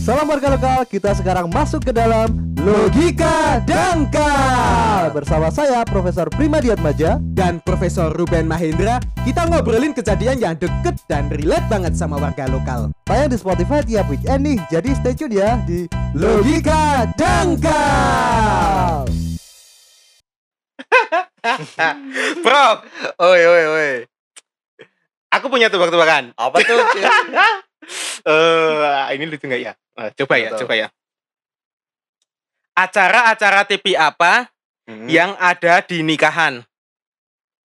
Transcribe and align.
Salam 0.00 0.32
warga 0.32 0.56
lokal, 0.56 0.88
kita 0.88 1.12
sekarang 1.12 1.52
masuk 1.52 1.84
ke 1.84 1.92
dalam 1.92 2.32
Logika 2.56 3.60
Dangkal 3.68 5.12
Bersama 5.12 5.52
saya 5.52 5.84
Profesor 5.84 6.24
Primadiat 6.32 6.80
Maja 6.80 7.20
dan 7.36 7.60
Profesor 7.60 8.08
Ruben 8.16 8.48
Mahendra, 8.48 8.96
kita 9.28 9.44
ngobrolin 9.44 9.92
kejadian 9.92 10.40
yang 10.40 10.56
deket 10.56 10.96
dan 11.04 11.28
relate 11.28 11.68
banget 11.68 11.92
sama 12.00 12.16
warga 12.16 12.48
lokal. 12.48 12.88
Tayang 13.04 13.28
di 13.28 13.36
Spotify 13.36 13.84
tiap 13.84 14.08
weekend 14.08 14.40
nih, 14.40 14.56
jadi 14.72 14.88
stay 14.96 15.12
tune 15.12 15.36
ya 15.36 15.60
di 15.68 15.84
Logika 16.16 17.04
Dangkal 17.20 19.04
Bro, 22.44 22.66
oi 23.20 23.40
oi 23.44 23.64
oi. 23.68 23.92
Aku 25.28 25.52
punya 25.52 25.68
tebak-tebakan. 25.68 26.32
Apa 26.40 26.56
tuh? 26.64 26.80
Eh, 28.20 29.04
ini 29.16 29.24
lucu 29.24 29.48
nggak 29.48 29.62
ya? 29.64 29.72
Eh, 30.00 30.10
coba 30.16 30.34
ya, 30.40 30.56
coba 30.56 30.74
ya. 30.76 30.88
Acara-acara 32.72 33.68
TV 33.68 33.92
apa 34.00 34.48
Hmm. 34.88 35.06
yang 35.06 35.36
ada 35.36 35.84
di 35.84 36.00
nikahan? 36.02 36.64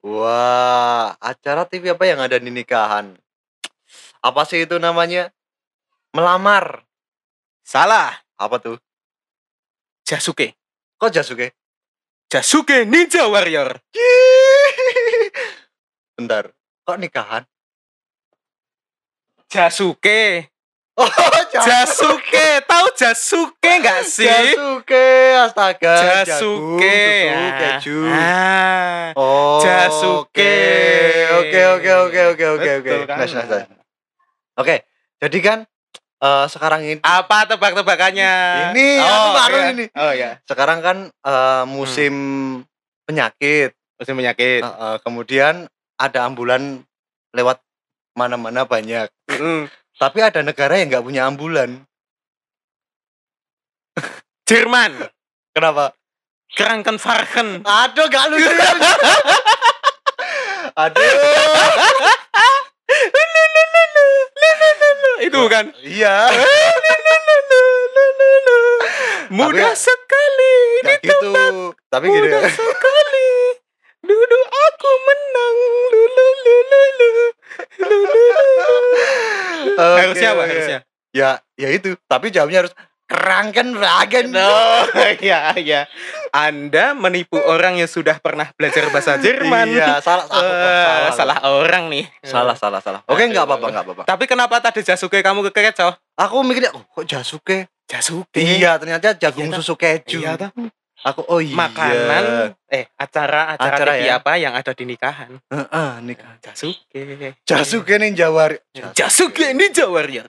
Wah, 0.05 1.17
acara 1.17 1.65
TV 1.65 1.95
apa 1.95 2.05
yang 2.05 2.21
ada 2.21 2.37
di 2.37 2.51
nikahan? 2.53 3.17
Apa 4.21 4.45
sih 4.45 4.67
itu 4.67 4.77
namanya? 4.77 5.31
Melamar. 6.13 6.85
Salah, 7.65 8.21
Apa 8.35 8.59
tuh? 8.59 8.75
Jasuke. 10.03 10.59
Kok 10.99 11.07
Jasuke? 11.07 11.55
Jasuke 12.27 12.83
Ninja 12.83 13.31
Warrior. 13.31 13.79
Bentar. 16.19 16.51
Kok 16.83 16.99
nikahan? 16.99 17.47
Jasuke. 19.47 20.51
Oh, 20.95 21.11
Jasuke, 21.67 22.63
tahu 22.63 22.87
Jasuke 22.95 23.71
nggak 23.83 24.07
sih? 24.07 24.23
Jasuke, 24.23 25.35
astaga. 25.43 26.23
Jasuke. 26.23 26.99
Susu, 27.27 27.47
keju. 27.59 27.97
Ah. 28.07 29.11
Oh, 29.19 29.59
Jasuke. 29.59 30.55
Oke, 31.35 31.61
oke, 31.75 31.91
oke, 31.91 32.21
oke, 32.31 32.45
oke, 32.47 32.69
oke. 32.79 32.93
Kan? 33.11 33.17
Nice, 33.19 33.35
nice, 33.35 33.51
nice. 33.51 33.67
Oke, 34.55 34.87
jadi 35.19 35.37
kan 35.43 35.59
eh, 36.23 36.45
sekarang 36.47 36.81
ini 36.87 37.03
Apa 37.03 37.43
tebak-tebakannya? 37.43 38.33
Ini, 38.71 38.87
aku 39.03 39.27
baru 39.35 39.57
iya. 39.59 39.67
ini. 39.75 39.85
Oh 39.99 40.13
ya, 40.15 40.39
sekarang 40.47 40.79
kan 40.79 40.97
eh, 41.11 41.63
musim 41.67 42.15
penyakit. 43.03 43.75
musim 43.99 44.15
penyakit. 44.15 44.63
Eh, 44.63 44.67
eh, 44.67 44.97
kemudian 45.03 45.67
ada 45.99 46.23
ambulan 46.23 46.87
lewat 47.35 47.59
mana-mana 48.15 48.63
banyak. 48.63 49.11
Mm. 49.27 49.67
Tapi 49.95 50.19
ada 50.19 50.43
negara 50.43 50.75
yang 50.75 50.91
nggak 50.91 51.05
punya 51.05 51.21
ambulan. 51.27 51.87
Jerman, 54.45 55.09
Kenapa? 55.55 55.95
Kranken 56.51 56.99
Farken. 56.99 57.63
Aduh, 57.63 58.05
gak 58.11 58.27
lucu. 58.27 58.43
Aduh. 60.75 61.03
Itu 65.23 65.39
kan? 65.47 65.71
Iya. 65.79 66.27
Mudah 69.31 69.73
Tapi- 69.73 69.79
sekali 69.79 70.55
Gak 70.85 70.99
gitu. 71.01 71.33
Tapi 71.89 72.05
gini. 72.11 72.29
Mudah 72.29 72.45
sekali 72.51 73.31
Dulu 74.05 74.39
aku 74.45 74.91
menang 75.01 75.57
Lulu 75.89 76.27
lulu 76.45 76.81
lulu 76.99 77.25
Lulu 77.81 78.25
Oke, 79.73 79.99
Harusnya 80.05 80.29
apa 80.37 80.43
harusnya? 80.45 80.79
Ya, 81.15 81.29
ya 81.55 81.69
itu. 81.71 81.95
Tapi 82.05 82.29
jawabnya 82.29 82.67
harus 82.67 82.73
kerangkan 83.05 83.77
ragen. 83.77 84.33
No, 84.33 84.49
ya 85.21 85.53
ya. 85.57 85.85
Anda 86.33 86.97
menipu 86.97 87.37
orang 87.37 87.77
yang 87.79 87.87
sudah 87.87 88.17
pernah 88.19 88.49
belajar 88.57 88.89
bahasa 88.89 89.15
Jerman. 89.23 89.69
Iya, 89.71 90.01
salah, 90.01 90.25
salah, 90.27 90.43
Eh, 90.43 91.09
salah 91.13 91.37
orang 91.45 91.87
nih. 91.87 92.05
Salah, 92.25 92.57
salah, 92.57 92.81
salah. 92.81 93.01
Oke, 93.07 93.29
nggak 93.29 93.45
apa-apa, 93.45 93.67
nggak 93.71 93.85
apa-apa. 93.85 94.03
Tapi 94.09 94.23
kenapa 94.25 94.57
tadi 94.59 94.81
Jasuke 94.81 95.21
kamu 95.21 95.45
kekecoh? 95.53 95.93
Aku 96.17 96.41
mikirnya, 96.43 96.73
oh, 96.73 96.81
kok 96.81 97.05
Jasuke? 97.05 97.69
Jasuke. 97.85 98.41
Iya, 98.41 98.81
ternyata 98.81 99.13
jagung 99.13 99.53
Iya, 99.53 99.61
susu 99.61 99.77
keju. 99.77 100.25
Iya. 100.25 100.49
Aku, 101.05 101.21
oh 101.29 101.37
iya. 101.37 101.53
makanan 101.53 102.57
eh 102.65 102.89
acara-acara 102.97 103.77
Acara 103.77 103.93
TV 103.93 104.09
ya? 104.09 104.17
apa 104.17 104.31
yang 104.41 104.57
ada 104.57 104.73
di 104.73 104.89
nikahan? 104.89 105.37
Heeh, 105.53 105.91
nikah. 106.01 106.33
Jasuke. 106.41 107.37
Jasuke 107.45 107.95
Ninja 108.01 108.33
Warrior. 108.33 108.89
Jasuke 108.97 109.53
Ninja 109.53 109.85
Warrior. 109.85 110.25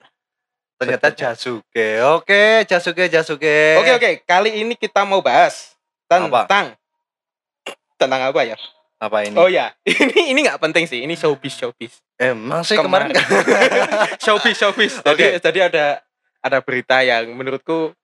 Ternyata 0.77 1.09
Jasuke. 1.17 2.05
Oke, 2.13 2.69
Jasuke, 2.69 3.09
Jasuke. 3.09 3.81
Oke 3.81 3.91
oke, 3.97 4.11
kali 4.29 4.61
ini 4.61 4.77
kita 4.77 5.09
mau 5.09 5.25
bahas 5.25 5.73
tentang 6.05 6.77
tentang 7.97 8.21
apa 8.29 8.41
ya? 8.45 8.61
Apa 9.01 9.25
ini? 9.25 9.37
Oh 9.41 9.49
ya, 9.49 9.73
ini 9.89 10.37
ini 10.37 10.45
nggak 10.45 10.61
penting 10.61 10.85
sih. 10.85 11.01
Ini 11.01 11.17
showbiz 11.17 11.57
showbiz. 11.57 12.05
eh, 12.21 12.37
masih 12.37 12.85
kemarin. 12.85 13.17
showbiz 14.25 14.57
showbiz. 14.61 15.01
Jadi 15.01 15.41
jadi 15.41 15.73
ada 15.73 15.87
ada 16.45 16.59
berita 16.61 17.01
yang 17.01 17.33
menurutku 17.33 17.97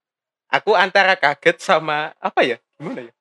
aku 0.52 0.76
antara 0.76 1.16
kaget 1.16 1.56
sama 1.58 2.12
apa 2.18 2.44
ya? 2.44 2.60
Gimana 2.76 3.08
ya? 3.08 3.12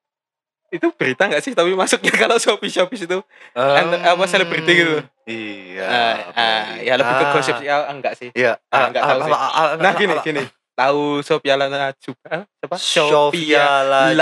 Itu 0.69 0.91
berita 0.91 1.27
nggak 1.27 1.41
sih? 1.41 1.51
Tapi 1.51 1.71
masuknya 1.73 2.11
kalau 2.21 2.35
showbiz 2.35 2.71
showbiz 2.71 3.03
itu 3.03 3.19
Ant- 3.51 4.03
apa, 4.05 4.23
selebriti 4.25 4.71
gitu? 4.73 4.95
Iya. 5.25 5.83
ah, 5.83 6.15
ah, 6.31 6.63
ya 6.77 6.93
lebih 6.95 7.13
ke 7.13 7.25
Ah, 7.25 7.31
gosip 7.31 7.55
sih. 7.57 7.67
Ah, 7.67 7.87
enggak 7.87 8.13
sih. 8.15 8.29
Iya. 8.31 8.59
Ah, 8.67 8.87
nggak 8.87 9.01
tahu 9.01 9.19
sih. 9.21 9.33
ah, 9.33 9.69
Nah 9.75 9.91
gini 9.93 10.15
gini. 10.21 10.43
Tahu 10.71 11.19
Sophia 11.21 11.59
Lajuba? 11.59 12.47
Siapa? 12.47 12.75
Sofia 12.79 13.83
Lajuba. 13.83 14.15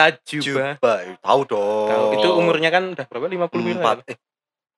Lajuba. 0.75 1.15
Tahu 1.21 1.41
dong. 1.45 1.87
Tahu. 1.87 2.05
Itu 2.17 2.27
umurnya 2.35 2.69
kan 2.69 2.83
udah 2.89 3.05
berapa? 3.05 3.25
50 3.29 3.47
puluh 3.47 3.73
empat. 3.75 3.97
Eh, 4.05 4.17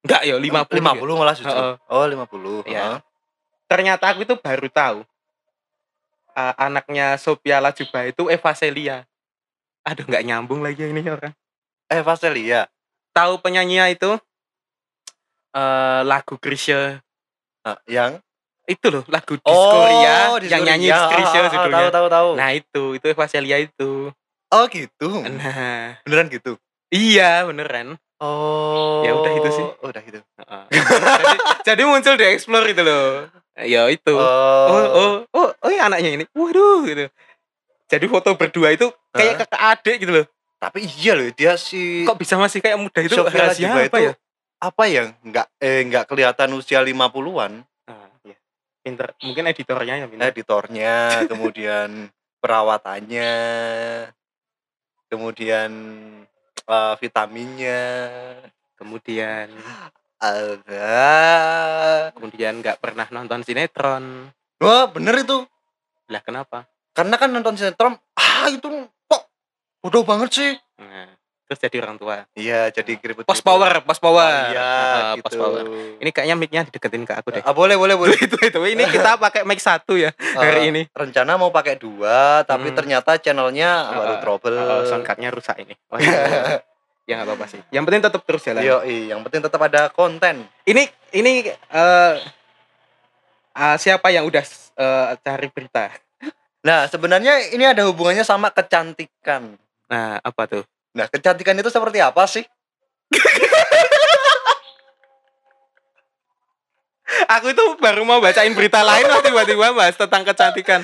Enggak 0.02 0.22
ya, 0.26 0.36
50. 0.36 0.78
50 0.78 0.82
ya. 1.08 1.16
malah 1.16 1.36
justru. 1.38 1.56
Heeh. 1.56 1.74
Oh, 1.88 2.04
50. 2.04 2.68
Iya. 2.68 3.00
Ternyata 3.66 4.12
aku 4.12 4.28
itu 4.28 4.36
baru 4.36 4.68
tahu. 4.68 5.00
Uh, 6.36 6.54
anaknya 6.60 7.16
Sophia 7.20 7.60
Lajuba 7.60 8.08
itu 8.08 8.28
Eva 8.28 8.52
Celia. 8.56 9.06
Aduh, 9.82 10.06
nggak 10.06 10.24
nyambung 10.26 10.62
lagi 10.62 10.86
ini 10.86 11.02
orang. 11.06 11.34
Eh, 11.92 12.00
Vaselia. 12.06 12.72
Tahu 13.12 13.44
penyanyinya 13.44 13.92
itu? 13.92 14.16
eh 15.52 16.02
lagu 16.08 16.40
Krisya 16.40 17.04
Ah, 17.68 17.78
yang 17.86 18.18
itu 18.66 18.88
loh 18.90 19.04
lagu 19.12 19.36
Diskoria 19.38 20.34
yang 20.48 20.64
nyanyi 20.64 20.90
Krisya 20.90 21.38
Ah, 21.38 21.44
ah, 21.44 21.46
ah, 21.46 21.52
judulnya. 21.52 21.78
Tahu, 21.78 21.92
tahu, 21.92 22.08
tahu. 22.10 22.30
Nah 22.40 22.50
itu 22.56 22.84
itu 22.98 23.06
Eva 23.12 23.26
Celia 23.28 23.58
itu. 23.62 24.10
oh, 24.52 24.66
gitu. 24.72 25.10
Nah 25.28 26.00
Beneran 26.08 26.32
gitu. 26.32 26.56
iya 26.90 27.44
beneran. 27.44 28.00
Oh. 28.22 29.04
Ya 29.04 29.12
udah 29.14 29.34
itu 29.34 29.50
sih. 29.54 29.66
Oh, 29.82 29.90
udah 29.92 30.02
gitu. 30.06 30.22
Heeh. 30.24 30.64
jadi, 31.20 31.38
jadi 31.74 31.82
muncul 31.86 32.16
di 32.18 32.26
explore 32.32 32.70
itu 32.70 32.82
loh. 32.86 33.28
Ya 33.60 33.88
itu. 33.92 34.14
Oh. 34.16 34.68
Oh, 34.72 34.88
oh, 34.88 35.12
oh, 35.36 35.50
oh, 35.52 35.70
ya 35.72 35.92
anaknya 35.92 36.22
ini. 36.22 36.26
Waduh 36.32 36.88
gitu. 36.88 37.06
Jadi 37.92 38.06
foto 38.08 38.32
berdua 38.40 38.72
itu 38.72 38.88
kayak 39.12 39.34
Hah? 39.36 39.40
kakak 39.44 39.62
adik 39.76 39.96
gitu 40.08 40.12
loh. 40.24 40.26
Tapi 40.62 40.86
iya 40.86 41.18
loh, 41.18 41.28
dia 41.34 41.58
si 41.58 42.06
Kok 42.08 42.16
bisa 42.22 42.38
masih 42.38 42.62
kayak 42.64 42.78
muda 42.80 43.02
itu 43.02 43.18
Sofia 43.18 43.50
apa 43.52 43.82
itu 43.82 43.98
ya? 43.98 44.14
apa 44.62 44.84
yang 44.86 45.08
nggak 45.26 45.48
eh 45.58 45.82
nggak 45.90 46.06
kelihatan 46.06 46.54
usia 46.54 46.86
50-an 46.86 47.66
Ah, 47.90 48.08
iya. 48.24 48.38
Pinter. 48.86 49.10
Mungkin 49.26 49.50
editornya 49.50 49.94
ya 49.98 50.06
pinter. 50.06 50.26
editornya 50.30 50.96
kemudian 51.34 52.14
perawatannya 52.40 53.34
kemudian 55.12 55.72
eh, 56.70 56.94
vitaminnya 57.02 57.82
Kemudian 58.82 59.46
ada 60.22 60.94
kemudian 62.14 62.62
nggak 62.62 62.78
pernah 62.78 63.10
nonton 63.10 63.42
sinetron. 63.42 64.30
wah 64.58 64.86
bener 64.88 65.18
itu 65.18 65.42
Lah 66.08 66.22
kenapa? 66.22 66.70
karena 66.92 67.16
kan 67.16 67.28
nonton 67.28 67.56
sinetron 67.56 67.98
ah 68.14 68.46
itu 68.48 68.68
kok 69.04 69.24
bodoh 69.80 70.04
banget 70.04 70.30
sih 70.32 70.52
Nah, 70.78 71.10
terus 71.46 71.62
jadi 71.62 71.78
orang 71.80 71.96
tua. 71.96 72.26
iya 72.34 72.70
jadi 72.70 72.96
keriput 72.96 73.22
Post 73.22 73.42
power, 73.42 73.82
post 73.82 74.00
power. 74.00 74.18
Oh, 74.24 74.50
iya 74.50 74.66
Ah, 74.66 75.14
gitu 75.14 75.22
post 75.24 75.38
power. 75.38 75.62
Ini 75.98 76.10
kayaknya 76.10 76.36
mic-nya 76.36 76.62
dideketin 76.64 77.04
ke 77.04 77.14
aku 77.14 77.30
deh. 77.30 77.40
ah, 77.40 77.52
boleh 77.52 77.76
boleh 77.76 77.94
boleh 77.96 78.18
itu 78.26 78.34
itu 78.36 78.60
ini 78.68 78.82
kita 78.84 79.14
pakai 79.24 79.42
mic 79.44 79.58
satu 79.58 79.94
ya 79.94 80.10
hari 80.34 80.62
Eh, 80.64 80.70
ini. 80.70 80.82
rencana 80.90 81.36
mau 81.36 81.50
pakai 81.50 81.76
dua 81.76 82.42
tapi 82.42 82.70
Hmm. 82.70 82.76
ternyata 82.76 83.14
channelnya 83.16 83.70
Ah, 83.84 83.94
baru 83.96 84.14
ah. 84.14 84.20
trouble 84.20 84.58
Oh, 84.58 84.82
soundcardnya 84.86 85.30
rusak 85.30 85.60
ini. 85.60 85.78
Oh, 85.88 85.98
iya. 85.98 86.62
ya 87.10 87.22
nggak 87.22 87.28
apa-apa 87.28 87.46
sih. 87.50 87.62
Yang 87.74 87.84
penting 87.90 88.04
tetap 88.04 88.22
terus 88.26 88.42
jalan. 88.46 88.62
Yo, 88.62 88.78
yang 88.86 89.22
penting 89.26 89.42
tetap 89.44 89.62
ada 89.62 89.90
konten. 89.92 90.46
Ini 90.66 90.84
ini 91.16 91.50
eh 91.50 92.16
ah, 93.56 93.76
siapa 93.76 94.10
yang 94.14 94.26
udah 94.28 94.44
eh, 94.78 95.06
cari 95.22 95.48
berita? 95.52 95.92
Nah, 96.62 96.86
sebenarnya 96.86 97.54
ini 97.58 97.66
ada 97.66 97.90
hubungannya 97.90 98.22
sama 98.22 98.54
kecantikan. 98.54 99.58
Nah, 99.90 100.22
apa 100.22 100.46
tuh? 100.46 100.64
Nah, 100.94 101.10
kecantikan 101.10 101.58
itu 101.58 101.74
seperti 101.74 101.98
apa 101.98 102.22
sih? 102.30 102.46
Aku 107.38 107.52
itu 107.52 107.64
baru 107.80 108.04
mau 108.08 108.24
bacain 108.24 108.52
berita 108.56 108.84
lain 108.84 109.08
loh 109.08 109.20
tiba-tiba 109.24 109.72
bahas 109.76 109.96
tentang 109.96 110.24
kecantikan. 110.24 110.84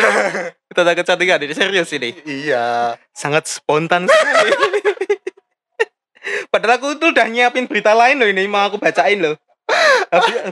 Tata 0.74 0.92
kecantikan 0.92 1.38
ini 1.40 1.54
serius 1.54 1.88
ini. 1.94 2.10
iya. 2.26 2.98
Sangat 3.14 3.46
spontan 3.48 4.10
sekali. 4.10 4.50
Padahal 6.48 6.76
aku 6.76 6.96
tuh 6.96 7.12
udah 7.12 7.26
nyiapin 7.26 7.64
berita 7.64 7.92
lain 7.92 8.16
loh 8.16 8.26
ini 8.26 8.44
mau 8.44 8.64
aku 8.64 8.76
bacain 8.76 9.20
loh. 9.20 9.36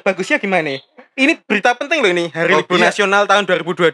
Bagusnya 0.03 0.37
gimana 0.37 0.69
nih? 0.69 0.79
Ini 1.13 1.33
berita 1.45 1.73
penting 1.73 2.01
loh 2.01 2.09
ini 2.09 2.29
Hari 2.29 2.53
Oh, 2.53 2.59
Libur 2.61 2.81
iya. 2.81 2.89
Nasional 2.89 3.25
tahun 3.25 3.45
2022. 3.45 3.93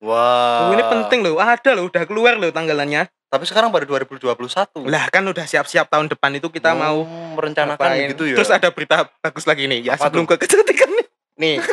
Wah. 0.00 0.68
Oh, 0.68 0.72
ini 0.72 0.82
penting 0.82 1.20
loh. 1.20 1.36
Ada 1.36 1.72
loh, 1.72 1.88
udah 1.88 2.02
keluar 2.04 2.36
loh 2.36 2.48
tanggalannya. 2.48 3.08
Tapi 3.28 3.44
sekarang 3.44 3.68
baru 3.68 3.84
2021. 3.98 4.84
Lah 4.86 5.08
kan 5.08 5.24
udah 5.24 5.42
siap-siap 5.42 5.88
tahun 5.88 6.06
depan 6.06 6.32
itu 6.34 6.48
kita 6.48 6.70
Oh, 6.70 6.76
mau 6.76 6.96
merencanakan 7.34 7.76
ngapain. 7.76 8.08
gitu 8.12 8.24
ya. 8.26 8.36
Terus 8.36 8.50
ada 8.50 8.68
berita 8.70 8.96
bagus 9.18 9.44
lagi 9.44 9.64
nih. 9.64 9.80
Ya 9.82 9.92
Apa 9.96 10.06
sebelum 10.06 10.24
ke 10.24 10.38
kecantikan 10.38 10.88
nih. 10.88 11.06
Nih. 11.36 11.56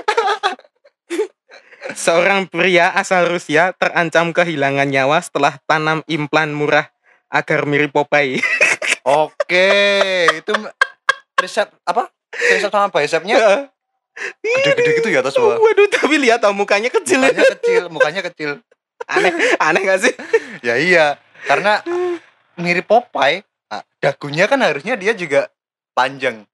Seorang 1.93 2.47
pria 2.47 2.89
asal 2.91 3.27
Rusia 3.27 3.73
terancam 3.73 4.31
kehilangan 4.31 4.87
nyawa 4.87 5.19
setelah 5.19 5.59
tanam 5.65 6.05
implan 6.07 6.49
murah 6.49 6.87
agar 7.27 7.63
mirip 7.65 7.91
Popeye. 7.91 8.39
Oke, 9.01 9.69
itu 10.29 10.53
riset 11.41 11.69
apa? 11.85 12.09
Riset 12.31 12.69
sama 12.69 12.93
bicepnya 12.93 13.69
gede-gede 14.41 14.91
gitu 15.01 15.09
ya 15.09 15.25
atas 15.25 15.33
bawah. 15.33 15.57
Waduh, 15.57 15.87
tapi 15.89 16.21
lihat 16.21 16.43
tau 16.43 16.53
mukanya 16.53 16.91
kecil. 16.93 17.17
Mukanya 17.23 17.45
kecil, 17.57 17.83
mukanya 17.89 18.21
kecil. 18.29 18.51
Aneh, 19.09 19.33
aneh 19.57 19.81
gak 19.81 19.99
sih? 20.05 20.13
Ya 20.61 20.77
iya, 20.77 21.05
karena 21.49 21.81
mirip 22.59 22.85
Popeye. 22.85 23.41
Nah, 23.71 23.81
dagunya 24.03 24.45
kan 24.45 24.61
harusnya 24.61 24.93
dia 24.99 25.15
juga 25.17 25.49
panjang. 25.97 26.45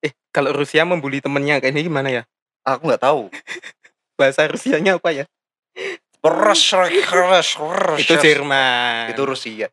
Eh, 0.00 0.14
kalau 0.32 0.54
Rusia 0.54 0.86
membuli 0.86 1.20
temennya 1.20 1.60
kayak 1.60 1.74
ini 1.74 1.90
gimana 1.90 2.08
ya? 2.08 2.22
Aku 2.64 2.86
nggak 2.88 3.02
tahu. 3.02 3.28
Bahasa 4.14 4.46
Rusianya 4.46 4.96
apa 4.96 5.10
ya? 5.10 5.24
Itu 7.98 8.14
Jerman. 8.14 9.10
Itu 9.10 9.22
Rusia. 9.26 9.68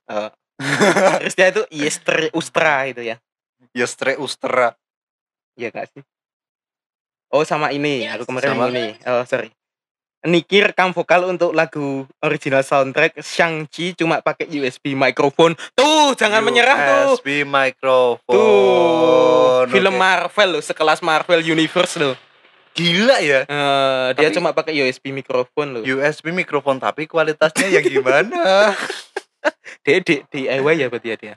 Rusia 1.23 1.45
itu 1.49 1.61
Yestre 1.71 2.29
Ustra 2.31 2.85
itu 2.85 3.01
ya. 3.01 3.15
Yestre 3.71 4.15
Ustra. 4.15 4.75
Iya 5.55 5.71
gak 5.71 5.91
sih? 5.91 6.03
Oh 7.29 7.45
sama 7.45 7.69
ini, 7.69 8.09
aku 8.09 8.25
kemarin 8.25 8.57
Sama? 8.57 8.67
ini. 8.69 8.97
Oh 9.05 9.21
sorry. 9.23 9.53
Niki 10.19 10.59
rekam 10.59 10.91
vokal 10.91 11.23
untuk 11.23 11.55
lagu 11.55 12.03
original 12.19 12.59
soundtrack 12.59 13.23
Shang-Chi 13.23 13.95
cuma 13.95 14.19
pakai 14.19 14.51
USB 14.51 14.91
microphone. 14.91 15.55
Tuh, 15.71 16.11
jangan 16.11 16.43
menyerah 16.43 16.75
tuh. 16.75 17.15
USB 17.15 17.47
microphone. 17.47 18.35
Tuh, 18.35 19.71
film 19.71 19.95
Oke. 19.95 20.01
Marvel 20.01 20.49
loh, 20.51 20.63
sekelas 20.63 20.99
Marvel 20.99 21.39
Universe 21.39 21.95
loh. 21.95 22.19
Gila 22.75 23.15
ya. 23.19 23.47
Dia 24.11 24.27
Tapi- 24.27 24.35
cuma 24.35 24.51
pakai 24.51 24.75
USB 24.75 25.11
microphone 25.11 25.79
loh. 25.79 25.83
USB 25.83 26.31
mikrofon 26.31 26.83
tapi 26.83 27.07
kualitasnya 27.07 27.71
yang 27.71 27.85
gimana? 27.85 28.75
Dia 29.83 29.97
di 29.99 30.15
DIY 30.23 30.75
ya 30.75 30.87
berarti 30.87 31.07
ya 31.07 31.17
dia. 31.17 31.35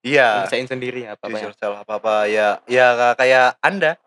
Iya. 0.00 0.28
Ngerjain 0.42 0.66
sendiri 0.66 1.00
apa 1.04 1.20
apa 1.22 1.36
ya. 1.36 1.42
yourself 1.44 1.74
apa 1.78 1.92
apa 1.96 2.14
ya 2.26 2.48
ya 2.64 2.86
kayak 3.14 3.60
anda 3.60 4.00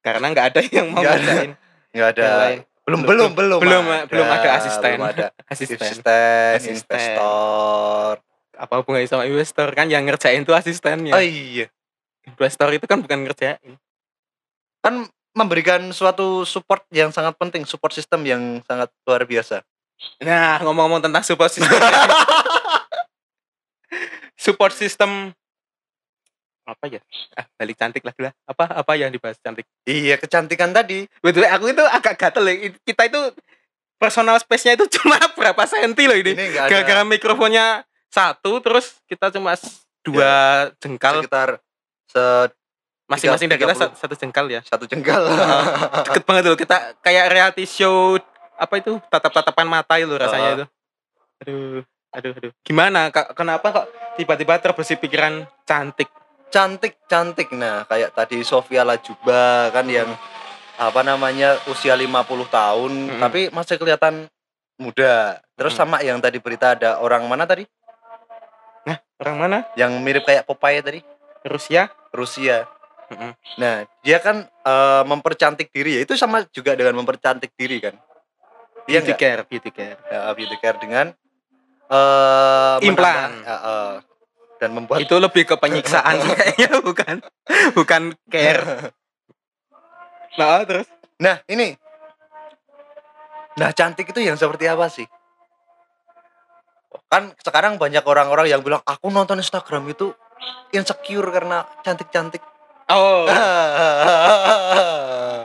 Karena 0.00 0.26
nggak 0.30 0.46
ada 0.52 0.60
yang 0.62 0.86
mau 0.92 1.00
Nggak 1.00 1.14
ada. 1.14 1.22
ngerjain. 1.24 1.50
nggak 1.90 2.08
ada 2.10 2.22
Yang 2.22 2.36
lain. 2.36 2.58
belum 2.84 3.00
Belum- 3.00 3.06
belum 3.08 3.30
belum 3.32 3.60
belum- 3.60 3.86
ada. 3.88 4.04
belum 4.06 4.26
ada 4.28 4.48
asisten. 4.54 4.92
belum 4.92 5.08
ada 5.08 5.26
Asisten. 5.52 5.78
asisten 5.80 6.52
Asisten. 6.54 6.74
investor 6.76 8.12
Apa 8.54 8.72
hubungannya 8.78 9.08
sama 9.08 9.24
investor 9.24 9.66
kan 9.72 9.86
yang 9.88 10.04
ngerjain 10.04 10.42
tuh 10.42 10.52
asistennya. 10.52 11.10
oh 11.10 11.18
iya 11.18 11.66
Investor 12.24 12.68
itu 12.70 12.84
kan 12.84 13.00
bukan 13.00 13.24
ngerjain. 13.24 13.76
kan 14.78 14.94
memberikan 15.32 15.90
suatu 15.90 16.44
support 16.44 16.84
yang 16.90 17.08
sangat 17.08 17.34
penting 17.34 17.64
support 17.64 17.90
system 17.90 18.22
yang 18.22 18.42
sangat 18.62 18.92
luar 19.02 19.24
biasa 19.24 19.64
Nah, 20.20 20.60
ngomong-ngomong 20.60 21.00
tentang 21.00 21.22
support 21.22 21.48
system. 21.48 21.70
support 24.36 24.72
system 24.72 25.32
apa 26.64 26.84
ya? 26.88 27.00
Ah, 27.32 27.44
balik 27.54 27.76
cantik 27.76 28.00
lagi 28.00 28.20
lah. 28.20 28.32
Apa 28.44 28.64
apa 28.74 28.92
yang 28.94 29.08
dibahas 29.08 29.36
cantik? 29.38 29.68
iya 29.84 30.16
kecantikan 30.16 30.72
tadi 30.72 31.04
Betul, 31.20 31.44
aku 31.44 31.68
itu 31.68 31.84
agak 31.84 32.16
gatel 32.16 32.44
ya. 32.46 32.54
Kita 32.80 33.04
itu 33.04 33.20
personal 33.94 34.36
space-nya 34.38 34.74
itu 34.74 34.88
cuma 34.96 35.20
berapa 35.30 35.62
senti 35.64 36.04
loh 36.04 36.16
ini. 36.16 36.32
ini 36.32 36.44
Gara-gara 36.54 37.04
mikrofonnya 37.04 37.84
satu, 38.08 38.60
terus 38.60 38.96
kita 39.04 39.28
cuma 39.30 39.52
dua 40.00 40.32
jengkal. 40.78 41.20
sekitar 41.20 41.60
se 42.06 42.24
Masing-masing 43.04 43.52
dari 43.52 43.60
kita 43.60 43.76
30. 43.76 43.82
sa- 43.84 43.94
satu 43.94 44.14
jengkal 44.16 44.46
ya. 44.48 44.60
satu 44.64 44.88
jengkal 44.88 45.20
Deket 46.02 46.24
banget 46.24 46.42
loh. 46.46 46.56
Kita 46.56 46.76
kayak 46.98 47.28
reality 47.28 47.68
show 47.68 48.16
apa 48.54 48.74
itu 48.78 48.98
tatap-tatapan 49.10 49.66
mata 49.66 49.94
itu 49.98 50.14
rasanya 50.14 50.50
itu. 50.62 50.66
Aduh, 51.44 51.80
aduh, 52.14 52.32
aduh. 52.38 52.52
Gimana? 52.62 53.10
Kak, 53.10 53.34
kenapa 53.34 53.66
kok 53.74 53.86
tiba-tiba 54.16 54.58
terbesit 54.62 54.98
pikiran 54.98 55.46
cantik? 55.66 56.08
cantik 56.54 56.94
cantik 57.10 57.50
nah 57.50 57.82
kayak 57.82 58.14
tadi 58.14 58.46
Sofia 58.46 58.86
Lajuba 58.86 59.74
kan 59.74 59.90
yang 59.90 60.06
apa 60.78 61.02
namanya 61.02 61.58
usia 61.66 61.98
50 61.98 62.14
tahun 62.46 62.92
Mm-mm. 62.94 63.18
tapi 63.18 63.50
masih 63.50 63.74
kelihatan 63.74 64.30
muda 64.78 65.42
terus 65.58 65.74
Mm. 65.74 65.78
sama 65.82 65.98
yang 66.06 66.22
tadi 66.22 66.38
berita 66.38 66.78
ada 66.78 67.02
orang 67.02 67.26
mana 67.26 67.42
tadi 67.42 67.66
Orang 69.18 69.38
mana? 69.42 69.66
yang 69.74 69.98
mirip 69.98 70.22
kayak 70.26 70.46
Popeye 70.46 70.78
tadi 70.78 71.02
Rusia? 71.42 71.90
Rusia 72.14 72.70
nah 73.58 73.82
dia 74.06 74.22
kan 74.22 74.46
eh, 74.46 75.02
mempercantik 75.10 75.74
diri 75.74 75.98
ya 75.98 76.00
itu 76.06 76.14
sama 76.14 76.46
juga 76.54 76.78
dengan 76.78 76.94
mempercantik 77.02 77.50
diri 77.58 77.82
kan 77.82 77.98
dia 78.84 79.00
Beauty 79.00 79.12
care, 79.16 79.42
beauty 79.48 79.70
care. 79.72 79.98
ya, 80.08 80.30
beauty 80.32 80.56
care 80.60 80.78
dengan 80.78 81.06
eh 81.84 82.76
Implan. 82.84 83.44
menambah, 83.44 83.48
eh, 83.48 83.68
eh, 83.68 83.92
dan 84.56 84.70
membuat 84.72 84.98
Itu 85.04 85.20
lebih 85.20 85.44
ke 85.44 85.56
penyiksaan 85.56 86.16
kayaknya 86.24 86.80
bukan 86.80 87.16
bukan 87.72 88.02
care. 88.28 88.64
Nah, 90.34 90.66
terus 90.66 90.90
Nah, 91.22 91.38
ini. 91.46 91.78
Nah, 93.54 93.70
cantik 93.70 94.10
itu 94.10 94.18
yang 94.18 94.34
seperti 94.34 94.66
apa 94.66 94.90
sih? 94.90 95.06
Kan 97.06 97.30
sekarang 97.38 97.78
banyak 97.78 98.02
orang-orang 98.02 98.50
yang 98.50 98.58
bilang, 98.58 98.82
aku 98.82 99.14
nonton 99.14 99.38
Instagram 99.38 99.86
itu 99.86 100.10
insecure 100.74 101.30
karena 101.30 101.62
cantik-cantik. 101.86 102.42
oh, 102.90 103.24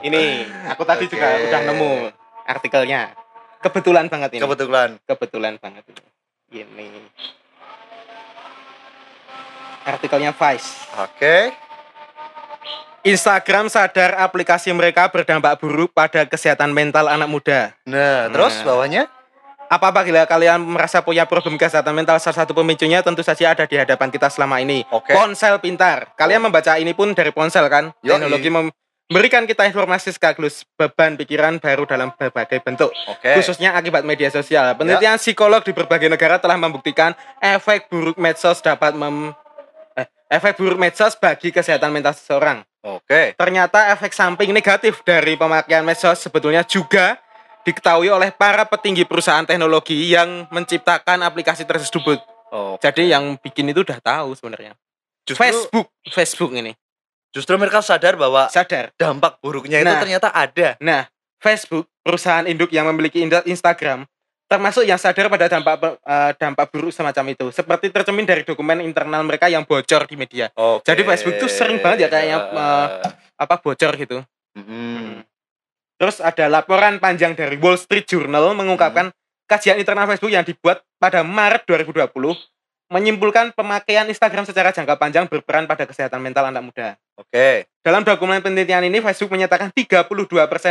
ini 0.06 0.44
aku 0.68 0.82
tadi 0.84 1.08
juga 1.08 1.38
Oke. 1.38 1.44
udah 1.48 1.60
nemu 1.70 1.92
artikelnya. 2.44 3.14
Kebetulan 3.60 4.08
banget 4.08 4.30
ini. 4.36 4.40
Kebetulan. 4.40 4.88
Kebetulan 5.04 5.54
banget 5.60 5.84
ini. 5.92 6.02
Ini. 6.64 6.86
Artikelnya 9.84 10.32
Vice. 10.32 10.88
Oke. 10.96 11.52
Instagram 13.00 13.72
sadar 13.72 14.12
aplikasi 14.20 14.68
mereka 14.76 15.08
berdampak 15.08 15.56
buruk 15.56 15.92
pada 15.92 16.28
kesehatan 16.28 16.72
mental 16.72 17.08
anak 17.08 17.28
muda. 17.32 17.60
Nah, 17.88 18.28
terus 18.28 18.60
Nah. 18.60 18.64
bawahnya? 18.72 19.02
Apa 19.70 19.94
apabila 19.94 20.26
kalian 20.26 20.60
merasa 20.60 20.98
punya 21.00 21.24
problem 21.24 21.54
kesehatan 21.54 21.94
mental 21.94 22.18
salah 22.18 22.42
satu 22.42 22.52
pemicunya 22.52 23.00
tentu 23.06 23.22
saja 23.22 23.54
ada 23.54 23.64
di 23.64 23.78
hadapan 23.78 24.10
kita 24.10 24.26
selama 24.26 24.58
ini. 24.58 24.82
Oke. 24.90 25.14
Ponsel 25.14 25.62
pintar. 25.62 26.12
Kalian 26.18 26.42
membaca 26.42 26.74
ini 26.76 26.90
pun 26.92 27.14
dari 27.14 27.30
ponsel 27.30 27.70
kan? 27.70 27.94
Yoi. 28.02 28.18
Teknologi 28.18 28.50
memberikan 29.10 29.42
kita 29.42 29.66
informasi 29.66 30.14
sekaligus 30.14 30.62
beban 30.78 31.18
pikiran 31.18 31.58
baru 31.58 31.82
dalam 31.82 32.14
berbagai 32.14 32.62
bentuk. 32.62 32.94
Oke. 33.10 33.34
Khususnya 33.34 33.74
akibat 33.74 34.06
media 34.06 34.30
sosial. 34.30 34.78
Penelitian 34.78 35.18
psikolog 35.18 35.66
di 35.66 35.74
berbagai 35.74 36.06
negara 36.06 36.38
telah 36.38 36.54
membuktikan 36.54 37.18
efek 37.42 37.90
buruk 37.90 38.14
medsos 38.14 38.62
dapat 38.62 38.94
mem 38.94 39.34
eh, 39.98 40.06
efek 40.30 40.54
buruk 40.54 40.78
medsos 40.78 41.18
bagi 41.18 41.50
kesehatan 41.50 41.90
mental 41.90 42.14
seseorang. 42.14 42.62
Oke. 42.86 43.34
Ternyata 43.34 43.90
efek 43.90 44.14
samping 44.14 44.54
negatif 44.54 45.02
dari 45.02 45.34
pemakaian 45.34 45.82
medsos 45.82 46.22
sebetulnya 46.22 46.62
juga 46.62 47.18
diketahui 47.66 48.08
oleh 48.08 48.30
para 48.30 48.62
petinggi 48.64 49.04
perusahaan 49.04 49.44
teknologi 49.44 50.14
yang 50.14 50.46
menciptakan 50.54 51.26
aplikasi 51.26 51.66
tersebut. 51.66 52.22
Oh, 52.54 52.78
Jadi 52.78 53.10
yang 53.10 53.36
bikin 53.42 53.68
itu 53.74 53.82
udah 53.82 53.98
tahu 53.98 54.38
sebenarnya. 54.38 54.74
justru 55.22 55.44
Facebook, 55.44 55.86
Facebook 56.10 56.50
ini 56.56 56.74
justru 57.30 57.54
mereka 57.56 57.82
sadar 57.82 58.14
bahwa 58.18 58.50
sadar. 58.50 58.90
dampak 58.98 59.38
buruknya 59.42 59.80
itu 59.82 59.86
Nah. 59.86 60.00
ternyata 60.02 60.28
ada. 60.30 60.74
Nah, 60.82 61.06
Facebook 61.40 61.88
perusahaan 62.02 62.44
induk 62.44 62.70
yang 62.74 62.86
memiliki 62.90 63.22
Instagram 63.22 64.04
termasuk 64.50 64.82
yang 64.82 64.98
sadar 64.98 65.30
pada 65.30 65.46
dampak 65.46 65.78
eh, 66.02 66.30
dampak 66.34 66.66
buruk 66.74 66.90
semacam 66.90 67.24
itu. 67.30 67.54
Seperti 67.54 67.94
tercermin 67.94 68.26
dari 68.26 68.42
dokumen 68.42 68.82
internal 68.82 69.22
mereka 69.22 69.46
yang 69.46 69.62
bocor 69.62 70.10
di 70.10 70.18
media. 70.18 70.50
Oke. 70.58 70.90
Jadi 70.90 71.06
Facebook 71.06 71.38
tuh 71.38 71.46
sering 71.46 71.78
banget 71.78 72.06
ya 72.06 72.08
kayaknya, 72.10 72.38
eh, 72.50 72.86
Apa 73.40 73.56
bocor 73.62 73.94
gitu. 73.94 74.20
Mm-mm. 74.58 75.22
Terus 75.96 76.18
ada 76.18 76.50
laporan 76.50 76.98
panjang 76.98 77.38
dari 77.38 77.56
Wall 77.56 77.78
Street 77.78 78.04
Journal 78.04 78.52
mengungkapkan 78.52 79.14
kajian 79.46 79.78
internal 79.78 80.10
Facebook 80.10 80.34
yang 80.34 80.42
dibuat 80.42 80.82
pada 80.98 81.22
Maret 81.22 81.64
2020 81.64 82.10
menyimpulkan 82.90 83.54
pemakaian 83.54 84.04
Instagram 84.10 84.44
secara 84.44 84.74
jangka 84.74 84.98
panjang 84.98 85.30
berperan 85.30 85.70
pada 85.70 85.86
kesehatan 85.86 86.18
mental 86.18 86.50
anak 86.50 86.62
muda. 86.66 86.88
Oke. 87.14 87.70
Dalam 87.86 88.02
dokumen 88.02 88.42
penelitian 88.42 88.84
ini 88.84 88.98
Facebook 88.98 89.30
menyatakan 89.30 89.70
32% 89.70 90.10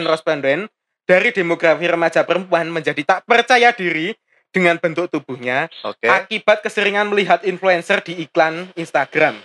responden 0.03 0.67
dari 1.07 1.29
demografi 1.33 1.87
remaja 1.89 2.21
perempuan 2.27 2.69
menjadi 2.69 3.01
tak 3.01 3.19
percaya 3.25 3.73
diri 3.73 4.13
dengan 4.49 4.77
bentuk 4.81 5.09
tubuhnya 5.09 5.69
Oke. 5.85 6.09
akibat 6.09 6.65
keseringan 6.65 7.09
melihat 7.09 7.45
influencer 7.45 8.01
di 8.01 8.17
iklan 8.25 8.69
Instagram 8.73 9.37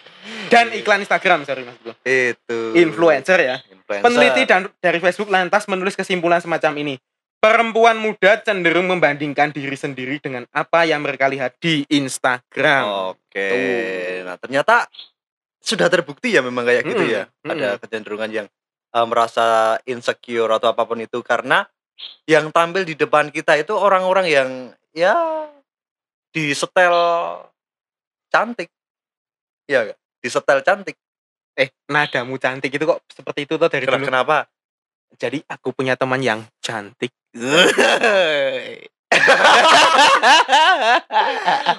dan 0.48 0.72
iklan 0.72 1.04
Instagram 1.04 1.44
sorry 1.44 1.64
mas 1.68 1.76
Itu. 2.04 2.72
influencer 2.72 3.36
ya 3.36 3.56
Influencer. 3.68 4.00
peneliti 4.00 4.42
dan 4.48 4.64
dari 4.80 4.98
Facebook 5.04 5.28
lantas 5.28 5.68
menulis 5.68 5.92
kesimpulan 5.92 6.40
semacam 6.40 6.72
ini 6.80 6.94
perempuan 7.44 8.00
muda 8.00 8.40
cenderung 8.40 8.88
membandingkan 8.88 9.52
diri 9.52 9.76
sendiri 9.76 10.16
dengan 10.16 10.48
apa 10.48 10.88
yang 10.88 11.04
mereka 11.04 11.28
lihat 11.28 11.60
di 11.60 11.84
Instagram 11.92 13.12
Oke. 13.12 13.44
Tuh. 13.52 14.24
Nah, 14.24 14.36
ternyata 14.40 14.88
sudah 15.60 15.92
terbukti 15.92 16.32
ya 16.32 16.40
memang 16.40 16.64
kayak 16.64 16.88
gitu 16.88 17.04
Mm-mm, 17.04 17.16
ya. 17.20 17.22
Ada 17.44 17.76
mm-mm. 17.76 17.80
kecenderungan 17.84 18.30
yang 18.32 18.46
eh, 18.96 19.06
merasa 19.06 19.76
insecure 19.84 20.48
atau 20.56 20.72
apa 20.72 20.88
pun 20.88 20.96
itu 21.04 21.20
karena 21.20 21.68
yang 22.24 22.48
tampil 22.48 22.88
di 22.88 22.96
depan 22.96 23.28
kita 23.28 23.60
itu 23.60 23.76
orang-orang 23.76 24.24
yang 24.24 24.48
ya 24.96 25.12
disetel 26.32 26.96
cantik. 28.32 28.72
Iya 29.68 29.92
gak? 29.92 29.98
Disetel 30.24 30.60
cantik. 30.64 30.96
eh 31.54 31.70
nadamu 31.86 32.34
cantik 32.34 32.66
itu 32.66 32.82
kok 32.82 32.98
seperti 33.06 33.46
itu 33.46 33.54
tuh 33.54 33.70
dari 33.70 33.86
Ken- 33.86 33.94
dulu 33.94 34.10
Kenapa? 34.10 34.50
Jadi 35.16 35.38
aku 35.46 35.72
punya 35.72 35.94
teman 35.94 36.18
yang 36.18 36.42
cantik 36.58 37.10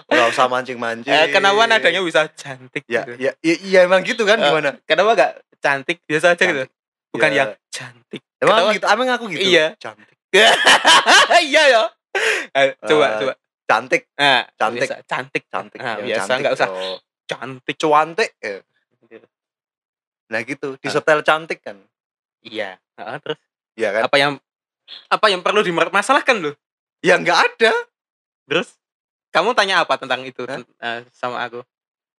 Gak 0.07 0.27
usah 0.31 0.47
mancing-mancing. 0.47 1.11
Eh, 1.11 1.27
kenapa 1.29 1.65
nadanya 1.65 2.01
bisa 2.01 2.27
cantik 2.31 2.83
Ya, 2.85 3.03
gitu? 3.03 3.11
ya, 3.19 3.31
ya, 3.37 3.55
iya 3.61 3.79
emang 3.83 4.01
gitu 4.01 4.23
kan 4.23 4.37
Eh, 4.37 4.45
gimana? 4.45 4.69
kenapa 4.83 5.11
gak 5.13 5.31
cantik 5.57 5.99
biasa 6.03 6.31
aja 6.31 6.43
gitu 6.43 6.63
Cantik. 6.63 6.71
bukan 7.11 7.29
Ya. 7.29 7.37
yang 7.37 7.49
cantik 7.69 8.21
Emang 8.37 8.55
Kenapa- 8.61 8.73
gitu, 8.73 8.85
emang 8.87 9.07
aku 9.09 9.25
gitu. 9.31 9.41
Iya. 9.45 9.65
Cantik. 9.75 10.15
iya 11.45 11.63
ya 11.69 11.83
coba 12.81 13.05
Eh, 13.09 13.17
coba 13.19 13.33
Cantik, 13.65 14.05
nah, 14.13 14.45
cantik. 14.53 14.85
biasa, 14.85 14.95
cantik 15.03 15.43
cantik. 15.49 15.79
Nah, 15.81 15.97
biasa 15.97 16.21
cantik 16.21 16.37
nggak 16.39 16.53
usah 16.53 16.69
cantik 17.25 17.75
Cuantik. 17.75 18.29
ya. 18.37 18.61
Nah 20.27 20.39
gitu, 20.41 20.77
disetel 20.77 21.19
cantik 21.21 21.59
kan. 21.59 21.81
Iya 22.45 22.77
Heeh, 22.95 23.17
terus 23.19 23.39
Iya 23.75 23.89
kan? 23.91 24.01
apa 24.07 24.15
yang 24.15 24.31
apa 25.09 25.25
yang 25.27 25.41
perlu 25.41 25.65
dimasalahkan 25.65 26.39
loh 26.39 26.55
Ya 27.03 27.17
nggak 27.17 27.39
ada. 27.53 27.73
terus 28.45 28.77
kamu 29.33 29.51
tanya 29.51 29.83
apa 29.83 29.99
tentang 29.99 30.23
itu 30.23 30.45
Hah? 30.47 30.61
eh, 30.61 31.03
sama 31.11 31.43
aku 31.43 31.65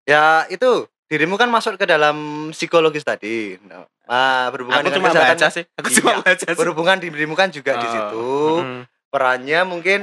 Ya 0.07 0.47
itu 0.47 0.87
dirimu 1.07 1.35
kan 1.35 1.51
masuk 1.51 1.75
ke 1.75 1.83
dalam 1.83 2.47
psikologis 2.51 3.03
tadi. 3.03 3.59
Nah, 3.67 3.83
ah, 4.07 4.47
berhubungan 4.51 4.79
aku 4.79 4.91
dengan 4.95 5.11
cuma 5.11 5.23
baca 5.23 5.47
sih 5.51 5.63
aku 5.75 5.87
cuma 5.99 6.11
Iya, 6.11 6.17
baca 6.23 6.47
sih 6.47 6.59
Berhubungan 6.59 6.97
di 6.99 7.07
dirimu 7.11 7.35
kan 7.35 7.51
juga 7.51 7.75
di 7.75 7.87
Oh, 7.87 7.91
situ. 7.91 8.23
mm, 8.63 8.81
Perannya 9.11 9.59
mungkin 9.67 9.99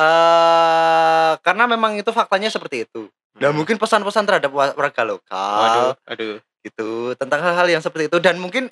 eh 0.00 1.32
karena 1.44 1.64
memang 1.68 2.00
itu 2.00 2.08
faktanya 2.08 2.48
seperti 2.48 2.88
itu. 2.88 3.08
Nah, 3.40 3.52
mm. 3.52 3.56
mungkin 3.56 3.76
pesan-pesan 3.76 4.24
terhadap 4.24 4.52
wa- 4.52 4.76
warga 4.76 5.02
lokal 5.04 5.60
waduh 5.60 5.92
aduh 6.08 6.36
gitu 6.62 7.12
tentang 7.18 7.40
hal-hal 7.42 7.68
yang 7.68 7.82
seperti 7.84 8.08
itu 8.08 8.16
dan 8.22 8.38
mungkin 8.38 8.70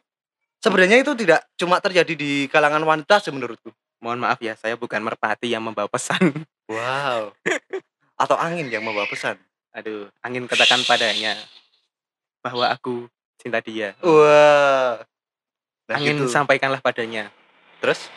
sebenarnya 0.60 1.00
itu 1.00 1.12
tidak 1.14 1.40
cuma 1.56 1.80
terjadi 1.80 2.12
di 2.12 2.30
kalangan 2.46 2.80
wanita 2.80 3.18
sih 3.18 3.32
menurutku. 3.32 3.72
mohon 3.98 4.16
maaf 4.16 4.40
ya 4.40 4.56
saya 4.56 4.76
bukan 4.76 5.00
merpati 5.00 5.48
yang 5.48 5.60
membawa 5.60 5.84
pesan 5.86 6.32
Wow. 6.64 7.36
Atau 8.22 8.36
angin 8.36 8.68
yang 8.68 8.80
membawa 8.80 9.04
pesan. 9.04 9.36
aduh 9.70 10.08
angin 10.20 10.44
katakan 10.44 10.82
padanya 10.82 11.36
bahwa 12.40 12.66
aku 12.66 13.06
cinta 13.36 13.60
dia 13.60 13.92
Wah. 14.00 14.98
Nah, 15.86 15.96
angin 15.96 16.16
gitu. 16.16 16.26
sampaikanlah 16.26 16.80
padanya 16.80 17.28
Terus 17.78 18.08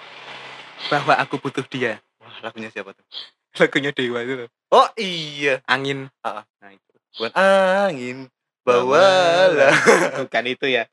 bahwa 0.87 1.15
aku 1.15 1.35
butuh 1.37 1.63
dia 1.65 1.99
wah 2.17 2.35
lagunya 2.41 2.67
siapa 2.67 2.91
tuh? 2.91 3.03
lagunya 3.59 3.91
dewa 3.91 4.19
itu 4.19 4.33
loh. 4.35 4.49
Oh 4.69 4.87
iya, 4.95 5.61
angin 5.65 6.07
Ah. 6.19 6.41
nah 6.57 6.71
itu 6.71 6.91
bukan 7.13 7.31
angin 7.35 8.17
bawalah. 8.63 9.75
bukan 10.25 10.43
itu 10.47 10.65
ya 10.65 10.87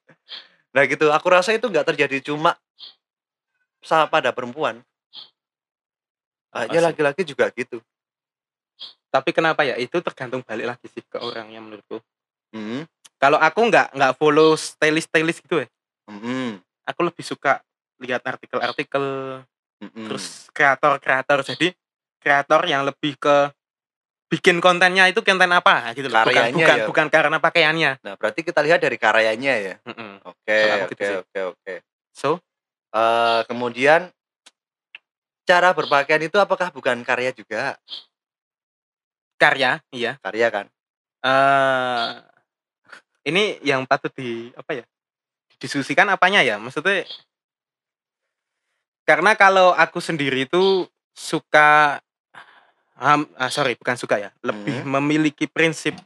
Nah 0.71 0.83
gitu, 0.87 1.11
aku 1.11 1.27
rasa 1.31 1.51
itu 1.55 1.67
nggak 1.67 1.95
terjadi 1.95 2.31
cuma 2.31 2.55
pada 4.11 4.31
perempuan. 4.31 4.83
Kayaknya 6.51 6.79
sih? 6.79 6.87
laki-laki 6.91 7.23
juga 7.27 7.47
gitu. 7.55 7.79
tapi 9.11 9.35
kenapa 9.35 9.67
ya 9.67 9.75
itu 9.75 9.99
tergantung 9.99 10.39
balik 10.47 10.71
lagi 10.71 10.87
sih 10.87 11.03
ke 11.03 11.19
orangnya 11.19 11.59
menurutku 11.59 11.99
Hmm. 12.55 12.87
kalau 13.19 13.43
aku 13.43 13.67
nggak 13.67 13.91
nggak 13.95 14.13
follow 14.15 14.55
stylist 14.55 15.11
stylist 15.11 15.43
gitu 15.43 15.63
ya 15.63 15.67
Hmm. 16.07 16.63
aku 16.87 17.01
lebih 17.11 17.27
suka 17.27 17.59
lihat 17.99 18.23
artikel-artikel 18.23 19.05
Hmm. 19.83 20.07
terus 20.07 20.47
kreator-kreator 20.55 21.43
jadi 21.43 21.75
kreator 22.23 22.63
yang 22.71 22.87
lebih 22.87 23.19
ke 23.19 23.51
bikin 24.31 24.63
kontennya 24.63 25.11
itu 25.11 25.21
konten 25.27 25.51
apa 25.51 25.91
gitu 25.99 26.07
loh 26.07 26.23
bukan 26.23 26.31
Karyanya 26.31 26.55
bukan 26.55 26.77
ya. 26.79 26.87
bukan 26.87 27.07
karena 27.11 27.37
pakaiannya 27.43 27.91
Nah, 28.07 28.15
berarti 28.15 28.41
kita 28.47 28.63
lihat 28.63 28.79
dari 28.79 28.95
karyanya 28.95 29.55
ya. 29.59 29.75
Oke, 30.23 30.59
oke, 30.87 30.95
gitu 30.95 31.15
oke, 31.27 31.41
oke. 31.59 31.75
so 32.15 32.39
Eh, 32.91 33.41
kemudian 33.47 34.11
cara 35.47 35.71
berpakaian 35.71 36.27
itu 36.27 36.39
apakah 36.43 36.75
bukan 36.75 37.07
karya 37.07 37.31
juga? 37.31 37.79
karya 39.41 39.81
iya 39.95 40.21
Karya 40.21 40.49
kan? 40.53 40.67
eh 41.25 42.09
ini 43.31 43.57
yang 43.65 43.89
patut 43.89 44.13
di 44.13 44.53
apa 44.53 44.83
ya 44.83 44.85
didiskusikan 45.57 46.09
apanya 46.13 46.45
ya 46.45 46.61
maksudnya 46.61 47.09
karena 49.09 49.33
kalau 49.39 49.73
aku 49.73 49.97
sendiri 50.03 50.45
itu 50.45 50.85
suka 51.17 52.01
ham- 53.01 53.31
ah, 53.35 53.49
sorry 53.49 53.75
bukan 53.75 53.97
suka 53.97 54.21
ya 54.21 54.31
lebih 54.45 54.85
memiliki 54.85 55.49
prinsip 55.49 55.97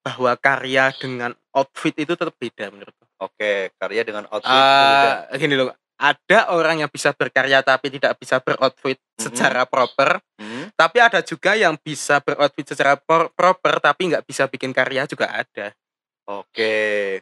bahwa 0.00 0.32
karya 0.36 0.92
dengan 0.94 1.32
outfit 1.50 1.92
itu 1.96 2.12
tetap 2.12 2.32
beda 2.36 2.68
menurutku 2.68 3.04
Oke, 3.20 3.68
karya 3.76 4.00
dengan 4.00 4.24
outfit 4.32 4.48
itu 4.48 4.80
beda. 4.80 5.10
Gini 5.36 5.54
loh 5.56 5.72
ada 6.00 6.56
orang 6.56 6.80
yang 6.80 6.88
bisa 6.88 7.12
berkarya 7.12 7.60
tapi 7.60 7.92
tidak 7.92 8.16
bisa 8.16 8.40
beroutfit 8.40 8.96
Mhm. 8.96 9.20
secara 9.20 9.68
proper 9.68 10.20
Hmm? 10.40 10.72
tapi 10.72 10.96
ada 10.96 11.20
juga 11.20 11.52
yang 11.52 11.76
bisa 11.76 12.16
beroutfit 12.20 12.64
secara 12.64 12.96
pro- 12.96 13.28
proper 13.28 13.76
tapi 13.76 14.08
nggak 14.08 14.24
bisa 14.24 14.48
bikin 14.48 14.72
karya 14.72 15.04
juga 15.04 15.28
ada 15.28 15.76
Oke. 16.24 17.20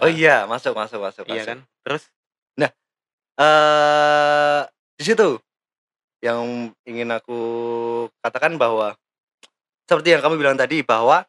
Oh 0.00 0.08
iya, 0.08 0.48
masuk, 0.48 0.72
masuk, 0.72 0.98
masuk. 0.98 1.24
iya 1.28 1.44
masuk. 1.44 1.48
kan 1.52 1.58
terus 1.84 2.02
eh 3.32 4.60
di 4.92 5.04
situ 5.04 5.40
yang 6.22 6.70
ingin 6.86 7.10
aku 7.10 7.38
katakan 8.22 8.54
bahwa 8.56 8.94
seperti 9.90 10.14
yang 10.14 10.22
kamu 10.22 10.38
bilang 10.38 10.56
tadi 10.56 10.86
bahwa 10.86 11.26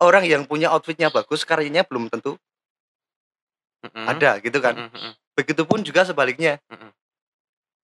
orang 0.00 0.24
yang 0.24 0.48
punya 0.48 0.72
outfitnya 0.72 1.12
bagus 1.12 1.44
karyanya 1.44 1.84
belum 1.84 2.08
tentu 2.08 2.40
Mm-mm. 3.84 4.04
ada 4.08 4.40
gitu 4.40 4.58
kan. 4.64 4.88
Mm-mm. 4.88 5.12
Begitupun 5.36 5.84
juga 5.84 6.08
sebaliknya. 6.08 6.56
Mm-mm. 6.72 6.90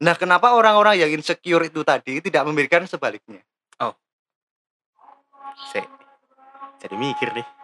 Nah, 0.01 0.17
kenapa 0.17 0.57
orang-orang 0.57 0.97
yang 0.97 1.13
insecure 1.13 1.69
itu 1.69 1.85
tadi 1.85 2.25
tidak 2.25 2.49
memberikan 2.49 2.89
sebaliknya? 2.89 3.45
Sik. 5.69 5.87
jadi 6.81 6.97
mikir 6.97 7.29
nih 7.37 7.47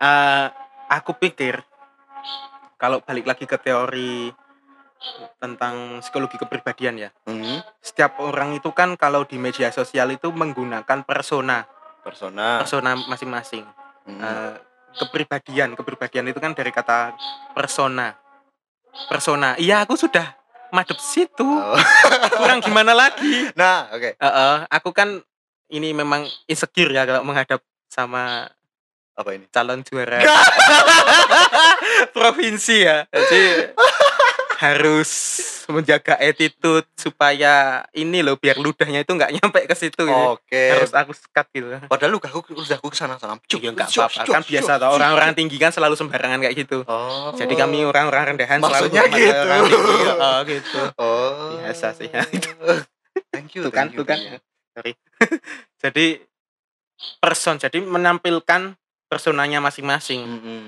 Eh, 0.00 0.46
aku 0.88 1.12
pikir 1.20 1.60
kalau 2.80 3.04
balik 3.04 3.28
lagi 3.28 3.44
ke 3.44 3.60
teori 3.60 4.32
tentang 5.40 6.04
psikologi 6.04 6.36
kepribadian 6.36 7.00
ya. 7.00 7.10
Hmm, 7.24 7.64
setiap 7.80 8.20
orang 8.20 8.52
itu 8.52 8.68
kan 8.70 8.94
kalau 8.94 9.24
di 9.24 9.40
media 9.40 9.72
sosial 9.72 10.12
itu 10.12 10.28
menggunakan 10.28 11.04
persona. 11.04 11.64
Persona. 12.00 12.60
persona 12.64 12.96
masing-masing. 12.96 13.64
Hmm, 14.08 14.20
Eh, 14.20 14.54
kepribadian 14.96 15.76
kepribadian 15.76 16.26
itu 16.28 16.40
kan 16.40 16.52
dari 16.52 16.72
kata 16.72 17.12
persona. 17.52 18.16
Persona. 19.06 19.54
Iya 19.56 19.84
aku 19.84 19.94
sudah 19.94 20.36
madep 20.72 20.96
situ. 20.98 21.44
Oh. 21.44 21.76
kurang 22.40 22.60
gimana 22.60 22.92
lagi? 22.92 23.48
Nah, 23.54 23.92
oke. 23.92 24.16
Eh, 24.16 24.24
eh, 24.24 24.56
aku 24.68 24.90
kan 24.90 25.20
ini 25.70 25.92
memang 25.92 26.24
insecure 26.44 26.90
ya 26.90 27.06
kalau 27.06 27.22
menghadap 27.22 27.60
sama 27.86 28.48
Apa 29.14 29.36
ini? 29.36 29.44
calon 29.52 29.84
juara 29.84 30.18
provinsi 32.16 32.76
ya. 32.82 33.04
Jadi 33.12 33.42
harus 34.60 35.10
menjaga 35.66 36.20
attitude 36.20 36.84
supaya 36.92 37.80
ini 37.90 38.20
loh 38.20 38.36
biar 38.36 38.56
ludahnya 38.56 39.00
itu 39.00 39.10
nggak 39.10 39.32
nyampe 39.32 39.64
ke 39.64 39.72
situ 39.72 39.96
gitu. 39.96 40.12
Oke. 40.36 40.76
harus 40.76 40.92
aku 40.92 41.12
sekat 41.12 41.48
gitu 41.50 41.72
Padahal 41.82 42.10
lu 42.10 42.20
aku 42.20 42.44
udah 42.52 42.76
aku 42.76 42.88
ke 42.88 42.96
sana 42.96 43.16
sana. 43.16 43.40
ya 43.48 43.72
nggak 43.72 43.88
apa-apa 43.88 44.20
kan 44.22 44.42
biasa 44.42 44.76
tau 44.76 44.92
orang-orang 44.94 45.32
tinggi 45.32 45.56
kan 45.56 45.72
selalu 45.72 45.96
sembarangan 45.96 46.38
kayak 46.38 46.56
gitu 46.58 46.84
Oh. 46.84 47.32
jadi 47.32 47.54
kami 47.56 47.82
orang-orang 47.82 48.36
rendahan 48.36 48.60
Maksudnya 48.60 49.08
selalu 49.08 49.16
gitu. 49.16 49.40
orang 49.40 49.60
tinggi 49.64 49.96
oh 50.12 50.38
gitu 50.44 50.80
Oh. 50.94 51.56
Biasa 51.56 51.86
sih, 51.96 52.08
ya. 52.08 52.20
Thank 53.32 53.56
you. 53.56 53.62
tuh 53.64 53.72
kan 53.72 53.88
thank 53.88 53.96
you, 53.96 53.98
tuh 53.98 54.06
kan 54.06 54.18
you. 54.20 54.36
sorry 54.70 54.92
jadi 55.82 56.06
person 57.18 57.56
jadi 57.56 57.78
menampilkan 57.80 58.76
personanya 59.06 59.58
masing-masing 59.58 60.20
Mm-mm. 60.20 60.64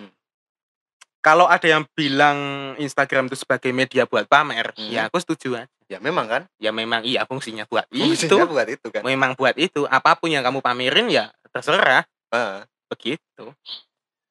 Kalau 1.22 1.46
ada 1.46 1.62
yang 1.64 1.86
bilang 1.94 2.36
Instagram 2.76 3.30
itu 3.30 3.38
sebagai 3.38 3.70
media 3.70 4.04
buat 4.04 4.26
pamer, 4.26 4.74
Hmm. 4.74 4.90
ya 4.90 5.06
aku 5.06 5.16
setuju. 5.16 5.62
Ya 5.86 5.96
memang 5.98 6.26
kan. 6.26 6.42
Ya 6.56 6.68
memang 6.70 7.04
iya 7.04 7.22
fungsinya 7.22 7.62
buat 7.64 7.86
Fungsinya 7.86 8.42
itu. 8.42 8.50
buat 8.52 8.66
itu 8.66 8.86
kan. 8.90 9.02
Memang 9.02 9.32
buat 9.32 9.54
itu. 9.54 9.86
Apa 9.86 10.16
pun 10.16 10.28
yang 10.28 10.42
kamu 10.42 10.58
pamerin 10.58 11.06
ya 11.06 11.30
terserah 11.48 12.02
Ah, 12.28 12.64
begitu. 12.88 13.44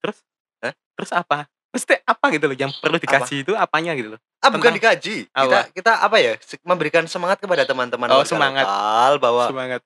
Terus? 0.02 0.18
Hah? 0.60 0.74
Terus 0.98 1.12
apa? 1.14 1.46
Mesti 1.72 2.02
apa 2.02 2.26
gitu 2.30 2.46
loh 2.46 2.58
yang 2.58 2.74
perlu 2.76 2.98
dikaji 2.98 3.46
itu 3.46 3.54
apanya 3.54 3.94
gitu 3.94 4.12
loh. 4.12 4.20
Ah, 4.42 4.50
bukan 4.50 4.74
Tentang- 4.74 4.98
dikaji. 4.98 5.30
Kita 5.30 5.38
Apa? 5.38 5.60
kita 5.70 5.92
apa 6.02 6.18
ya? 6.18 6.34
Memberikan 6.66 7.06
semangat 7.06 7.38
kepada 7.38 7.62
teman-teman 7.64 8.10
Oh, 8.10 8.26
semangat. 8.26 8.66
lokal 8.66 9.14
bahwa 9.22 9.44
Semangat. 9.48 9.82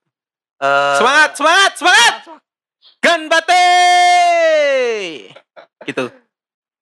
eh, 0.58 0.96
Semangat, 0.96 1.30
semangat, 1.36 1.72
semangat. 1.76 2.14
Ganbate. 3.04 3.64
Gitu. 5.86 6.04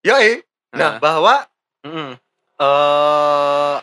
Yoi. 0.04 0.44
Nah, 0.74 0.98
bahwa 0.98 1.46
mm-mm. 1.86 2.18
eh 2.60 3.78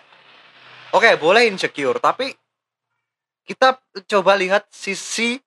oke, 0.93 1.11
boleh 1.23 1.47
insecure, 1.49 1.97
tapi 2.03 2.35
kita 3.47 3.79
coba 4.11 4.37
lihat 4.37 4.67
sisi 4.69 5.39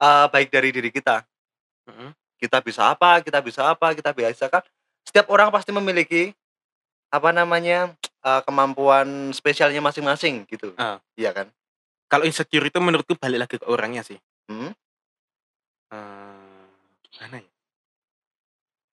eh, 0.00 0.26
baik 0.32 0.48
dari 0.48 0.70
diri 0.72 0.88
kita. 0.88 1.22
Mm-mm. 1.90 2.14
Kita 2.40 2.64
bisa 2.64 2.88
apa, 2.88 3.20
kita 3.20 3.44
bisa 3.44 3.68
apa, 3.68 3.92
kita 3.92 4.16
bisa 4.16 4.48
kan. 4.48 4.64
Setiap 5.04 5.28
orang 5.28 5.52
pasti 5.52 5.74
memiliki 5.74 6.32
apa 7.10 7.34
namanya 7.34 7.92
eh, 8.24 8.40
kemampuan 8.46 9.34
spesialnya 9.36 9.82
masing-masing 9.84 10.46
gitu. 10.48 10.72
Ah. 10.80 11.02
Iya 11.18 11.36
kan? 11.36 11.52
Kalau 12.10 12.24
insecure 12.26 12.66
itu 12.66 12.78
menurutku 12.80 13.14
balik 13.18 13.46
lagi 13.46 13.56
ke 13.58 13.66
orangnya 13.68 14.02
sih. 14.06 14.18
Hmm? 14.48 14.72
Eh, 15.90 16.64
gimana 17.10 17.42
ya? 17.42 17.50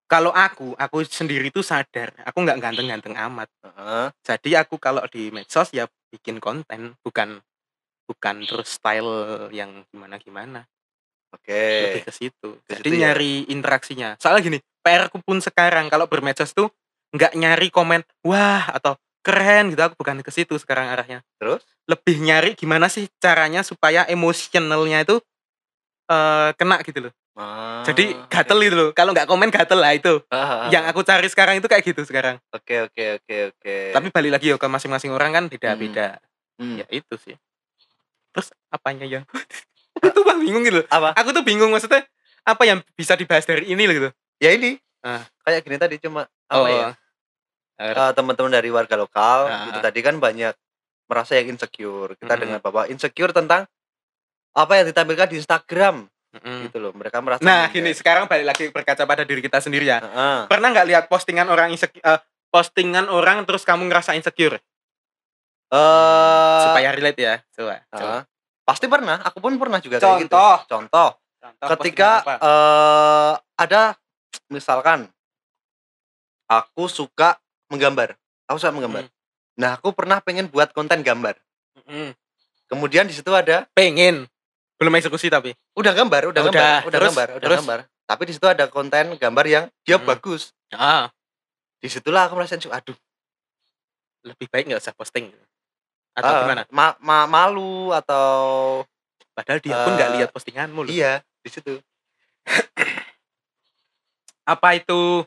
Kalau 0.07 0.31
aku, 0.31 0.71
aku 0.79 1.03
sendiri 1.03 1.51
tuh 1.51 1.67
sadar, 1.67 2.15
aku 2.23 2.39
nggak 2.39 2.63
ganteng-ganteng 2.63 3.19
amat. 3.27 3.51
Heeh. 3.59 4.07
Jadi 4.23 4.55
aku 4.55 4.79
kalau 4.79 5.03
di 5.11 5.27
medsos 5.35 5.67
ya 5.75 5.83
bikin 6.07 6.39
konten, 6.39 6.95
bukan 7.03 7.43
bukan 8.07 8.35
terus 8.47 8.79
style 8.79 9.51
yang 9.51 9.83
gimana-gimana. 9.91 10.63
Oke. 11.35 11.91
Lebih 11.91 12.03
ke 12.07 12.13
situ. 12.15 12.49
Jadi 12.71 12.87
situ 12.87 12.95
ya. 12.95 13.11
nyari 13.11 13.51
interaksinya. 13.51 14.15
Soalnya 14.15 14.47
gini, 14.47 14.59
PR 14.79 15.11
ku 15.11 15.19
pun 15.19 15.43
sekarang 15.43 15.91
kalau 15.91 16.07
bermedsos 16.07 16.55
tuh 16.55 16.71
nggak 17.11 17.35
nyari 17.35 17.67
komen 17.67 18.07
wah 18.23 18.71
atau 18.71 18.95
keren 19.19 19.75
gitu. 19.75 19.83
Aku 19.83 19.99
bukan 19.99 20.23
ke 20.23 20.31
situ 20.31 20.55
sekarang 20.55 20.87
arahnya. 20.87 21.19
Terus? 21.35 21.67
Lebih 21.83 22.23
nyari 22.23 22.55
gimana 22.55 22.87
sih 22.87 23.11
caranya 23.19 23.59
supaya 23.59 24.07
emosionalnya 24.07 25.03
itu 25.03 25.19
eh 26.07 26.55
kena 26.55 26.79
gitu 26.87 27.11
loh. 27.11 27.13
Ah, 27.37 27.85
Jadi 27.85 28.17
gatel 28.33 28.57
gitu 28.65 28.75
loh. 28.75 28.89
Kalau 28.97 29.13
nggak 29.13 29.29
komen 29.29 29.53
gatel 29.53 29.77
lah 29.77 29.93
itu. 29.93 30.25
Ah, 30.33 30.65
ah, 30.65 30.69
Yang 30.73 30.83
ah. 30.83 30.91
aku 30.91 31.05
cari 31.05 31.27
sekarang 31.29 31.61
itu 31.61 31.69
kayak 31.69 31.85
gitu 31.85 32.01
sekarang. 32.01 32.41
Oke 32.49 32.81
oke 32.89 33.21
oke 33.21 33.35
oke. 33.53 33.75
Tapi 33.93 34.07
balik 34.09 34.31
lagi 34.33 34.49
ya 34.49 34.57
ke 34.57 34.65
masing-masing 34.65 35.13
orang 35.13 35.29
kan 35.37 35.43
beda-beda. 35.45 36.17
Hmm. 36.57 36.81
Ya 36.81 36.89
itu 36.89 37.13
sih. 37.21 37.37
Terus 38.33 38.49
apanya 38.73 39.05
yang 39.05 39.23
aku 40.01 40.09
tuh 40.09 40.25
bang 40.25 40.41
bingung 40.41 40.65
gitu. 40.65 40.81
loh. 40.81 40.85
apa? 40.89 41.13
Aku 41.13 41.29
tuh 41.29 41.45
bingung 41.45 41.69
maksudnya 41.69 42.09
apa 42.41 42.63
yang 42.65 42.81
bisa 42.97 43.13
dibahas 43.13 43.45
dari 43.45 43.69
ini 43.69 43.85
loh 43.85 43.93
gitu. 43.93 44.09
Ya 44.41 44.57
ini. 44.57 44.81
Ah. 45.05 45.21
Kayak 45.45 45.61
gini 45.61 45.77
tadi 45.77 45.95
cuma 46.01 46.25
apa 46.49 46.67
ya? 46.73 46.89
Eh, 47.77 47.93
eh, 47.93 48.11
teman-teman 48.17 48.49
dari 48.49 48.73
warga 48.73 48.97
lokal 48.97 49.45
Ah, 49.45 49.69
itu 49.69 49.77
ah. 49.77 49.85
tadi 49.85 50.01
kan 50.01 50.17
banyak 50.17 50.57
merasa 51.05 51.37
yang 51.37 51.53
insecure. 51.53 52.17
Kita 52.17 52.33
Mm-mm. 52.33 52.41
dengan 52.41 52.59
bahwa 52.65 52.89
insecure 52.89 53.29
tentang 53.29 53.69
apa 54.57 54.73
yang 54.81 54.89
ditampilkan 54.89 55.29
di 55.29 55.37
Instagram 55.37 56.09
mm-mm. 56.37 56.69
gitu 56.69 56.77
loh. 56.77 56.91
Mereka 56.93 57.17
merasa 57.19 57.41
Nah, 57.41 57.67
gini 57.73 57.91
sekarang 57.91 58.29
balik 58.29 58.45
lagi 58.45 58.63
berkaca 58.69 59.03
pada 59.03 59.23
diri 59.25 59.41
kita 59.41 59.57
sendiri 59.61 59.89
ya. 59.89 59.99
Heeh. 59.99 60.37
Pernah 60.47 60.69
nggak 60.73 60.87
lihat 60.87 61.03
postingan 61.09 61.49
orang 61.49 61.73
insecure 61.73 62.21
postingan 62.47 63.11
orang 63.11 63.43
terus 63.43 63.67
kamu 63.67 63.91
ngerasa 63.91 64.15
insecure 64.15 64.57
Eh, 65.67 66.59
supaya 66.63 66.95
relate 66.95 67.19
ya. 67.19 67.35
Coba. 67.51 67.83
coba. 67.91 68.19
pasti 68.63 68.87
pernah. 68.87 69.19
Aku 69.27 69.43
pun 69.43 69.51
pernah 69.59 69.79
juga 69.83 69.99
kayak 69.99 70.27
gitu. 70.27 70.31
Contoh. 70.31 70.57
Contoh. 70.67 71.09
Contoh 71.43 71.67
Ketika 71.75 72.09
eh 72.23 73.33
ada 73.59 73.95
misalkan 74.47 75.11
aku 76.47 76.87
suka 76.87 77.35
menggambar. 77.67 78.15
Aku 78.47 78.59
suka 78.59 78.71
menggambar. 78.71 79.07
Hmm. 79.07 79.13
Nah, 79.59 79.75
aku 79.75 79.91
pernah 79.91 80.23
pengen 80.23 80.47
buat 80.47 80.71
konten 80.71 81.03
gambar. 81.03 81.35
Mm-mm. 81.83 82.15
Kemudian 82.67 83.07
di 83.07 83.15
situ 83.15 83.31
ada 83.31 83.67
pengen 83.75 84.27
belum 84.77 84.93
eksekusi 84.93 85.27
tapi 85.27 85.51
udah 85.73 85.93
gambar, 85.93 86.29
udah, 86.29 86.41
Udah, 86.41 86.53
gambar, 86.53 86.79
udah 86.85 86.97
terus, 87.01 87.13
gambar, 87.13 87.27
udah 87.33 87.47
terus? 87.49 87.59
gambar. 87.61 87.79
Tapi 88.07 88.21
di 88.23 88.33
situ 88.37 88.47
ada 88.47 88.65
konten 88.69 89.05
gambar 89.17 89.45
yang 89.45 89.65
dia 89.83 89.97
Hmm. 89.99 90.07
bagus. 90.07 90.53
ah 90.71 91.09
Di 91.77 91.89
situlah 91.89 92.29
aku 92.29 92.37
merasa 92.37 92.57
aduh, 92.57 92.97
lebih 94.25 94.47
baik 94.49 94.65
nggak 94.71 94.81
usah 94.81 94.95
posting 94.97 95.29
atau 96.17 96.33
ah, 96.33 96.39
gimana 96.41 96.61
ma- 96.73 96.97
ma- 96.97 97.29
malu 97.29 97.93
atau 97.93 98.81
padahal 99.37 99.61
dia 99.61 99.77
pun 99.85 99.93
nggak 99.93 100.09
Eh, 100.09 100.13
lihat 100.17 100.29
postinganmu 100.33 100.81
loh 100.83 100.91
iya 100.91 101.21
di 101.45 101.49
situ. 101.53 101.77
apa 104.53 104.67
itu 104.75 105.23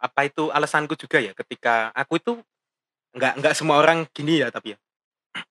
apa 0.00 0.20
itu 0.24 0.48
alasanku 0.48 0.96
juga 0.96 1.20
ya 1.20 1.36
ketika 1.36 1.92
aku 1.92 2.16
itu 2.16 2.32
nggak 3.12 3.32
nggak 3.42 3.54
semua 3.58 3.82
orang 3.82 4.06
gini 4.14 4.40
ya 4.40 4.48
tapi 4.48 4.72
ya 4.72 4.78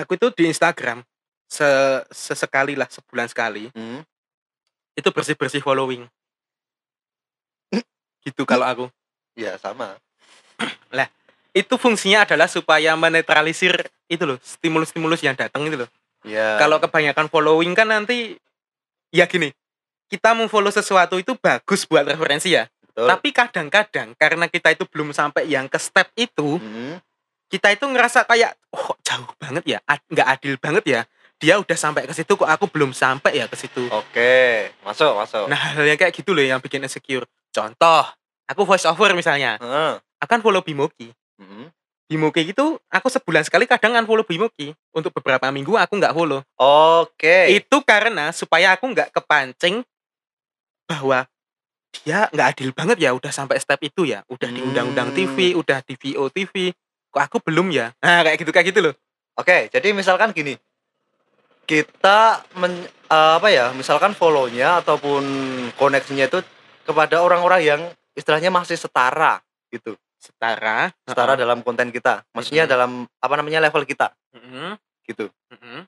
aku 0.00 0.18
itu 0.18 0.26
di 0.34 0.50
Instagram 0.50 1.04
se 1.46 1.68
sesekali 2.10 2.74
lah 2.74 2.88
sebulan 2.88 3.28
sekali 3.28 3.68
Hmm. 3.72 4.00
itu 4.94 5.08
bersih 5.10 5.36
bersih 5.36 5.60
following 5.60 6.06
gitu 8.24 8.48
kalau 8.48 8.64
aku 8.64 8.86
Ya 9.36 9.58
sama. 9.60 9.98
itu 11.54 11.78
fungsinya 11.78 12.26
adalah 12.26 12.50
supaya 12.50 12.98
menetralisir 12.98 13.78
itu 14.10 14.26
loh 14.26 14.42
stimulus-stimulus 14.42 15.22
yang 15.22 15.38
datang 15.38 15.62
itu 15.70 15.86
loh 15.86 15.90
Ya. 16.26 16.56
kalau 16.58 16.80
kebanyakan 16.82 17.30
following 17.30 17.76
kan 17.78 17.86
nanti 17.86 18.34
ya 19.14 19.28
gini 19.30 19.52
kita 20.10 20.34
memfollow 20.34 20.72
sesuatu 20.72 21.14
itu 21.20 21.36
bagus 21.38 21.86
buat 21.86 22.02
referensi 22.02 22.58
ya 22.58 22.66
Betul. 22.90 23.06
tapi 23.06 23.28
kadang-kadang 23.30 24.18
karena 24.18 24.50
kita 24.50 24.74
itu 24.74 24.82
belum 24.88 25.14
sampai 25.14 25.46
yang 25.46 25.70
ke 25.70 25.78
step 25.78 26.10
itu 26.18 26.58
Hmm. 26.58 26.98
kita 27.46 27.70
itu 27.70 27.86
ngerasa 27.86 28.26
kayak 28.26 28.58
oh 28.74 28.98
jauh 29.06 29.30
banget 29.38 29.62
ya 29.62 29.78
ad- 29.86 30.02
nggak 30.10 30.28
adil 30.34 30.54
banget 30.58 30.84
ya 30.90 31.00
dia 31.44 31.60
udah 31.60 31.76
sampai 31.76 32.08
ke 32.08 32.16
situ 32.16 32.32
kok 32.32 32.48
aku 32.48 32.64
belum 32.66 32.96
sampai 32.96 33.36
ya 33.36 33.44
ke 33.44 33.52
situ 33.54 33.84
Oke, 33.92 34.72
masuk, 34.80 35.12
masuk. 35.12 35.44
nah 35.44 35.76
hal 35.76 35.84
yang 35.84 36.00
kayak 36.00 36.16
gitu 36.16 36.32
loh 36.32 36.40
yang 36.40 36.56
bikin 36.56 36.80
insecure 36.80 37.28
contoh 37.52 38.08
aku 38.44 38.64
voice 38.64 38.88
over 38.88 39.12
misalnya 39.12 39.60
Heeh. 39.60 40.00
akan 40.18 40.38
follow 40.40 40.64
Bimoki 40.64 41.12
Hmm. 41.34 41.68
Bimoki 42.06 42.46
itu 42.46 42.78
aku 42.88 43.10
sebulan 43.10 43.42
sekali 43.42 43.66
kadang 43.66 43.92
unfollow 43.92 44.22
Bimoki 44.22 44.70
untuk 44.90 45.12
beberapa 45.12 45.50
minggu 45.50 45.74
aku 45.74 45.98
nggak 45.98 46.14
follow 46.14 46.40
Oke. 46.56 47.52
itu 47.52 47.76
karena 47.82 48.30
supaya 48.30 48.72
aku 48.72 48.88
nggak 48.88 49.12
kepancing 49.12 49.84
bahwa 50.84 51.26
dia 51.92 52.26
nggak 52.30 52.48
adil 52.50 52.70
banget 52.70 52.98
ya 53.00 53.10
udah 53.12 53.30
sampai 53.30 53.58
step 53.58 53.78
itu 53.80 54.06
ya 54.06 54.22
udah 54.26 54.48
di 54.48 54.60
undang-undang 54.60 55.10
Hmm. 55.10 55.16
TV 55.16 55.54
udah 55.54 55.78
di 55.80 55.94
VO 55.94 56.26
TV 56.28 56.70
kok 57.08 57.22
aku 57.22 57.36
belum 57.42 57.70
ya 57.70 57.90
nah 57.98 58.22
kayak 58.22 58.38
gitu 58.40 58.50
kayak 58.50 58.66
gitu 58.72 58.80
loh 58.80 58.94
Oke, 59.34 59.66
jadi 59.66 59.90
misalkan 59.90 60.30
gini. 60.30 60.54
Kita 61.64 62.44
men, 62.60 62.72
eh, 62.86 63.32
apa 63.40 63.48
ya? 63.48 63.72
Misalkan 63.72 64.12
follow-nya 64.12 64.84
ataupun 64.84 65.24
koneksinya 65.80 66.28
itu 66.28 66.44
kepada 66.84 67.24
orang-orang 67.24 67.60
yang 67.64 67.80
istilahnya 68.12 68.52
masih 68.52 68.76
setara 68.76 69.40
gitu. 69.72 69.96
setara 70.20 70.88
Setara 71.04 71.36
Heeh. 71.36 71.44
dalam 71.44 71.60
konten 71.60 71.92
kita. 71.92 72.24
Maksudnya 72.32 72.64
Mm-mm. 72.64 72.74
dalam 72.76 72.90
apa 73.20 73.34
namanya 73.36 73.60
level 73.60 73.84
kita 73.84 74.08
Mm-mm, 74.32 74.72
gitu. 75.04 75.28
mm-mm. 75.52 75.84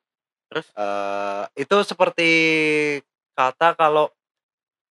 eh 0.56 1.42
itu 1.56 1.76
seperti 1.84 2.30
kata 3.32 3.72
kalau 3.76 4.12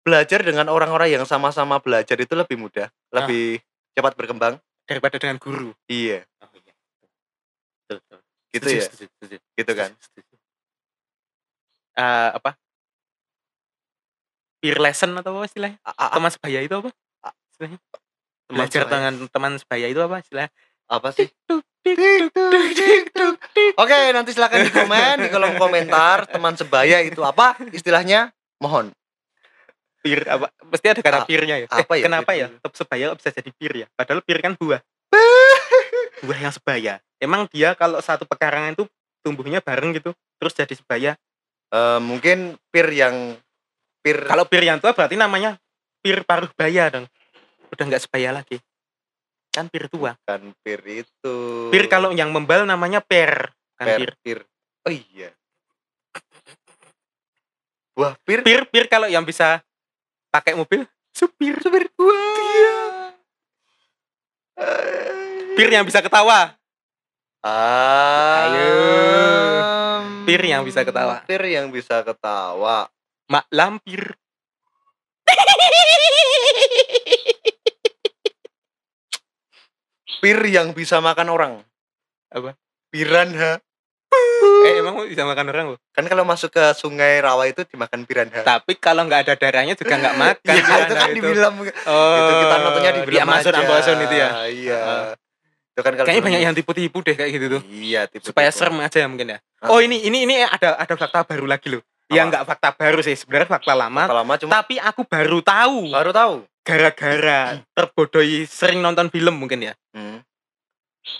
belajar 0.03 0.43
dengan 0.43 0.67
orang-orang 0.67 1.15
yang 1.15 1.23
sama-sama 1.23 1.79
belajar 1.79 2.15
itu 2.19 2.35
lebih 2.35 2.55
mudah, 2.59 2.87
lebih 3.11 3.59
cepat 3.95 4.15
berkembang. 4.15 4.59
daripada 4.83 5.15
dengan 5.15 5.39
guru 5.39 5.71
Iya, 5.87 6.27
oh, 6.43 6.51
iya. 6.51 6.73
Betul, 7.87 7.97
betul. 8.03 8.19
gitu 8.51 8.65
Setuju, 8.67 8.79
ya, 8.79 8.87
setuju, 8.91 9.07
setuju, 9.15 9.37
gitu 9.55 9.71
kan. 9.75 9.89
setuju, 9.95 10.32
Eh, 11.93 12.29
apa? 12.33 12.57
Peer 14.57 14.79
lesson 14.79 15.11
atau 15.13 15.35
apa 15.35 15.45
istilahnya? 15.45 15.77
A- 15.81 15.91
a- 15.91 16.09
a- 16.09 16.15
teman 16.15 16.31
sebaya 16.31 16.59
itu 16.59 16.73
apa 16.73 16.89
Ah. 17.21 17.33
istilahnya? 17.51 17.79
Teman 18.43 18.55
belajar 18.55 18.81
sebaya. 18.81 18.93
dengan 18.93 19.13
teman 19.27 19.53
sebaya 19.57 19.85
itu 19.87 19.99
apa 19.99 20.15
istilahnya? 20.19 20.51
Apa 20.85 21.07
sih? 21.11 21.27
Oke, 23.75 23.99
nanti 24.11 24.31
silakan 24.31 24.59
di 24.63 24.71
komen 24.71 25.15
di 25.19 25.29
kolom 25.29 25.53
komentar 25.55 26.25
teman 26.25 26.55
sebaya 26.55 27.03
itu 27.03 27.19
apa 27.21 27.59
istilahnya? 27.69 28.31
Mohon. 28.57 28.95
peer 29.99 30.19
apa? 30.27 30.51
Pasti 30.67 30.91
ada 30.91 30.99
kata 30.99 31.17
A- 31.17 31.25
peernya 31.25 31.55
ya? 31.57 31.67
apa 31.69 31.95
ya 31.95 32.03
kenapa 32.03 32.31
ya? 32.35 32.51
tetap 32.51 32.75
sebaya 32.75 33.15
bisa 33.15 33.31
jadi 33.31 33.49
peer 33.55 33.73
ya? 33.73 33.87
Padahal 33.95 34.19
peer 34.19 34.39
kan 34.39 34.51
buah. 34.53 34.83
Buah 36.23 36.39
yang 36.39 36.51
sebaya. 36.51 36.99
Emang 37.19 37.47
dia 37.47 37.71
kalau 37.71 37.99
satu 37.99 38.23
pekarangan 38.23 38.75
itu 38.75 38.83
tumbuhnya 39.23 39.63
bareng 39.63 39.95
gitu 39.95 40.11
terus 40.35 40.51
jadi 40.51 40.75
sebaya 40.75 41.11
Eh, 41.73 41.99
mungkin 42.05 42.53
peer 42.69 42.85
yang 42.93 43.33
peer 44.05 44.29
kalau 44.29 44.45
peer 44.45 44.69
yang 44.69 44.77
tua 44.77 44.93
berarti 44.93 45.17
namanya 45.17 45.57
pir 46.05 46.21
paruh 46.21 46.49
baya 46.53 46.93
dong. 46.93 47.09
Udah 47.73 47.83
nggak 47.89 48.05
sebaya 48.05 48.29
lagi. 48.29 48.61
Kan 49.49 49.73
pir 49.73 49.89
tua. 49.89 50.13
Kan 50.21 50.53
pir 50.61 50.85
itu. 50.85 51.35
Pir 51.73 51.89
kalau 51.89 52.13
yang 52.13 52.29
membal 52.29 52.69
namanya 52.69 53.01
per. 53.01 53.57
Kan 53.73 53.89
per, 53.89 53.97
pir. 53.97 54.11
pir. 54.21 54.39
Oh 54.85 54.93
iya. 54.93 55.33
Wah, 57.97 58.13
pir. 58.21 58.45
Pir 58.45 58.69
pir 58.69 58.85
kalau 58.85 59.09
yang 59.09 59.25
bisa 59.25 59.65
pakai 60.29 60.53
mobil 60.53 60.85
supir. 61.09 61.57
Supir. 61.57 61.89
Wah. 61.97 63.17
Pir 65.57 65.69
yang 65.73 65.89
bisa 65.89 66.05
ketawa. 66.05 66.53
Ah. 67.41 68.45
Ayo. 68.53 69.12
Pir 70.23 70.41
yang 70.43 70.63
bisa 70.63 70.81
ketawa. 70.87 71.19
Pir 71.27 71.43
yang 71.43 71.67
bisa 71.67 71.99
ketawa. 72.01 72.87
Mak 73.27 73.45
lampir. 73.51 74.15
Pir 80.23 80.39
yang 80.47 80.71
bisa 80.71 81.03
makan 81.03 81.27
orang. 81.27 81.53
Apa? 82.31 82.55
Piranha. 82.87 83.59
Eh 84.63 84.79
emang 84.79 84.95
bisa 85.03 85.27
makan 85.27 85.45
orang 85.51 85.65
loh. 85.75 85.79
Kan 85.91 86.07
kalau 86.07 86.23
masuk 86.23 86.53
ke 86.53 86.63
sungai 86.77 87.19
rawa 87.19 87.49
itu 87.49 87.67
dimakan 87.67 88.07
piranha. 88.07 88.45
Tapi 88.45 88.79
kalau 88.79 89.03
nggak 89.03 89.27
ada 89.27 89.33
darahnya 89.35 89.75
juga 89.75 89.99
nggak 89.99 90.15
makan. 90.23 90.53
Iya, 90.55 90.75
itu 90.87 90.95
kan 90.95 91.09
di 91.11 91.21
film. 91.21 91.53
Oh, 91.89 92.15
itu 92.15 92.33
kita 92.39 92.55
nontonnya 92.63 92.91
di 92.95 93.01
film 93.03 93.19
Amazon 93.27 93.51
aja. 93.51 93.65
Amazon 93.67 93.97
itu 93.99 94.15
ya. 94.15 94.29
Iya. 94.47 94.79
Heeh. 94.79 95.22
Itu 95.73 95.81
kan 95.81 95.97
kalau 95.97 96.05
Kayaknya 96.05 96.23
banyak 96.23 96.41
yang 96.43 96.53
tipu-tipu 96.53 97.01
deh 97.01 97.17
kayak 97.17 97.31
gitu 97.33 97.45
tuh. 97.49 97.61
Iya, 97.67 98.05
tipe 98.05 98.21
Supaya 98.23 98.53
serem 98.53 98.77
aja 98.77 98.97
ya 99.01 99.07
mungkin 99.09 99.33
ya. 99.33 99.39
Oh 99.65 99.81
ini 99.81 100.05
ini 100.05 100.23
ini 100.23 100.39
ada 100.39 100.77
ada 100.77 100.93
fakta 100.93 101.25
baru 101.25 101.49
lagi 101.49 101.73
loh. 101.73 101.81
Ya 102.07 102.23
Apa? 102.23 102.29
nggak 102.29 102.43
fakta 102.45 102.69
baru 102.77 102.99
sih 103.01 103.15
sebenarnya 103.15 103.49
fakta 103.49 103.73
lama. 103.73 104.05
lama 104.05 104.33
cuma 104.37 104.53
Tapi 104.53 104.77
aku 104.77 105.01
baru 105.03 105.41
tahu 105.41 105.89
baru 105.89 106.11
tahu. 106.13 106.35
gara-gara 106.61 107.57
terbodohi 107.73 108.45
sering 108.45 108.79
nonton 108.79 109.09
film 109.09 109.33
mungkin 109.33 109.65
ya. 109.65 109.73
Hmm. 109.91 110.21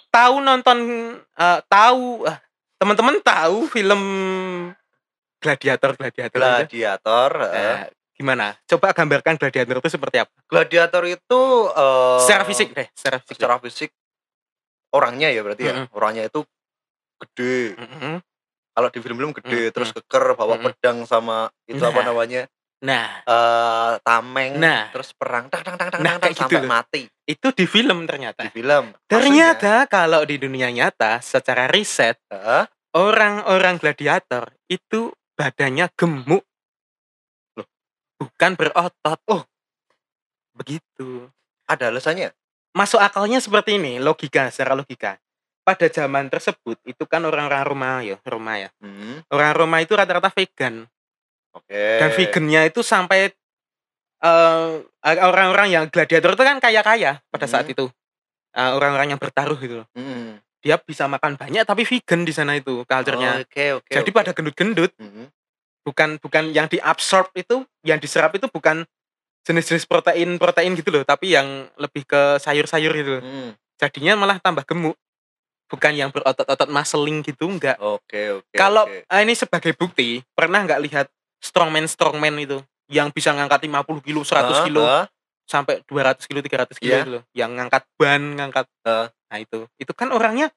Tahu 0.08 0.36
nonton 0.40 0.78
eh, 1.18 1.60
tahu 1.66 2.24
ah, 2.24 2.38
teman-teman 2.78 3.18
tahu 3.20 3.66
film 3.68 4.02
Gladiator 5.42 5.98
Gladiator? 5.98 6.40
Gladiator. 6.40 7.32
Eh, 7.52 7.76
gimana? 8.14 8.56
Coba 8.64 8.94
gambarkan 8.94 9.36
Gladiator 9.36 9.82
itu 9.82 9.90
seperti 9.92 10.22
apa? 10.22 10.32
Gladiator 10.48 11.04
itu 11.04 11.42
eh, 11.74 12.20
Secara 12.22 12.44
fisik 12.46 12.72
deh, 12.72 12.88
secara 12.94 13.18
fisik. 13.20 13.34
secara 13.36 13.56
fisik 13.60 13.90
orangnya 14.94 15.28
ya 15.28 15.42
berarti 15.42 15.64
ya. 15.64 15.74
Mm-mm. 15.76 15.88
Orangnya 15.92 16.24
itu 16.26 16.46
gede. 17.20 17.74
Mm-mm. 17.76 18.16
Kalau 18.74 18.88
di 18.90 19.00
film-film 19.00 19.32
gede 19.34 19.60
Mm-mm. 19.68 19.74
terus 19.74 19.90
keker 19.92 20.34
bawa 20.34 20.56
Mm-mm. 20.56 20.66
pedang 20.70 20.98
sama 21.04 21.50
itu 21.66 21.82
apa 21.82 22.00
Nah. 22.00 22.08
namanya? 22.08 22.44
Nah, 22.84 23.08
eh 23.24 23.92
tameng 24.04 24.60
Nah. 24.60 24.92
terus 24.92 25.16
perang 25.16 25.48
tang 25.48 25.64
tang 25.64 25.80
tang 25.80 25.88
tang 25.88 26.04
Nah, 26.04 26.20
tang, 26.20 26.36
gitu 26.36 26.44
sampai 26.44 26.62
loh. 26.62 26.70
mati 26.70 27.02
itu 27.24 27.48
di 27.52 27.64
film 27.64 28.04
ternyata. 28.04 28.44
di 28.44 28.52
film. 28.52 28.92
Ternyata 29.08 29.88
kalau 29.88 30.22
di 30.24 30.36
dunia 30.36 30.68
nyata 30.68 31.24
secara 31.24 31.72
riset 31.72 32.20
eh, 32.28 32.68
orang-orang 32.94 33.80
gladiator 33.80 34.52
itu 34.68 35.10
badannya 35.34 35.88
gemuk. 35.96 36.44
Loh, 37.56 37.68
bukan 38.20 38.52
berotot. 38.54 39.20
Oh. 39.32 39.44
Begitu. 40.54 41.32
ada 41.64 41.88
alasannya. 41.88 42.30
Masuk 42.74 42.98
akalnya 42.98 43.38
seperti 43.38 43.78
ini, 43.78 44.02
logika 44.02 44.50
secara 44.50 44.74
logika. 44.74 45.22
Pada 45.64 45.88
zaman 45.88 46.28
tersebut 46.28 46.76
itu 46.84 47.04
kan 47.08 47.24
orang-orang 47.24 47.64
Roma 47.64 47.92
ya, 48.04 48.18
Roma 48.28 48.60
ya. 48.60 48.70
Hmm, 48.84 49.24
Orang 49.32 49.54
Roma 49.56 49.80
itu 49.80 49.96
rata-rata 49.96 50.28
vegan. 50.34 50.84
Oke. 51.54 52.02
Dan 52.02 52.10
vegannya 52.12 52.62
itu 52.68 52.82
sampai 52.84 53.32
eh, 54.24 54.70
orang-orang 55.04 55.68
yang 55.70 55.84
gladiator 55.92 56.32
itu 56.32 56.44
kan 56.44 56.58
kaya-kaya 56.58 57.20
pada 57.28 57.44
saat 57.44 57.68
Hmm. 57.68 57.74
itu. 57.76 57.86
Eh, 58.56 58.72
orang-orang 58.72 59.16
yang 59.16 59.20
bertaruh 59.20 59.60
gitu 59.60 59.84
loh. 59.84 59.88
Hmm. 59.94 60.40
Dia 60.64 60.80
bisa 60.80 61.12
makan 61.12 61.36
banyak 61.36 61.68
tapi 61.68 61.84
vegan 61.84 62.24
di 62.24 62.32
sana 62.32 62.56
itu 62.56 62.88
culture-nya. 62.88 63.44
Oke 63.44 63.76
oke. 63.76 63.92
Jadi 63.92 64.10
oke. 64.10 64.16
pada 64.16 64.32
gendut-gendut 64.32 64.96
Hmm. 64.96 65.28
bukan 65.84 66.16
bukan 66.24 66.56
yang 66.56 66.72
diabsorb 66.72 67.36
itu 67.36 67.68
yang 67.84 68.00
diserap 68.00 68.32
itu 68.32 68.48
bukan 68.48 68.88
jenis-jenis 69.44 69.86
protein 69.86 70.36
protein 70.36 70.74
gitu 70.74 70.90
loh 70.90 71.04
tapi 71.04 71.32
yang 71.32 71.48
lebih 71.76 72.04
ke 72.04 72.22
sayur-sayur 72.38 72.94
gitu 72.94 73.12
loh. 73.14 73.22
Hmm. 73.22 73.52
jadinya 73.76 74.16
malah 74.16 74.38
tambah 74.38 74.64
gemuk 74.64 74.96
bukan 75.66 75.92
yang 75.92 76.10
berotot-otot 76.10 76.70
muscling 76.70 77.20
gitu 77.22 77.48
enggak 77.48 77.76
Oke 77.78 78.40
oke. 78.40 78.54
kalau 78.54 78.86
oke. 78.86 79.04
ah, 79.06 79.20
ini 79.20 79.34
sebagai 79.34 79.74
bukti 79.74 80.22
pernah 80.32 80.62
nggak 80.62 80.82
lihat 80.82 81.08
strongman 81.38 81.86
strongman 81.86 82.38
itu 82.38 82.62
yang 82.88 83.10
bisa 83.10 83.32
ngangkat 83.32 83.64
50 83.64 84.00
kilo 84.02 84.22
100 84.22 84.44
Ah, 84.46 84.64
kilo 84.64 84.82
ah. 84.82 85.06
sampai 85.44 85.82
200 85.84 86.24
kilo 86.24 86.40
300 86.40 86.78
kilo 86.78 86.88
Iya. 86.90 87.02
itu 87.02 87.12
loh 87.12 87.24
yang 87.34 87.52
ngangkat 87.54 87.84
ban 87.96 88.22
ngangkat 88.34 88.68
Ah. 88.84 89.10
nah 89.28 89.38
itu 89.38 89.66
itu 89.76 89.92
kan 89.92 90.08
orangnya 90.10 90.54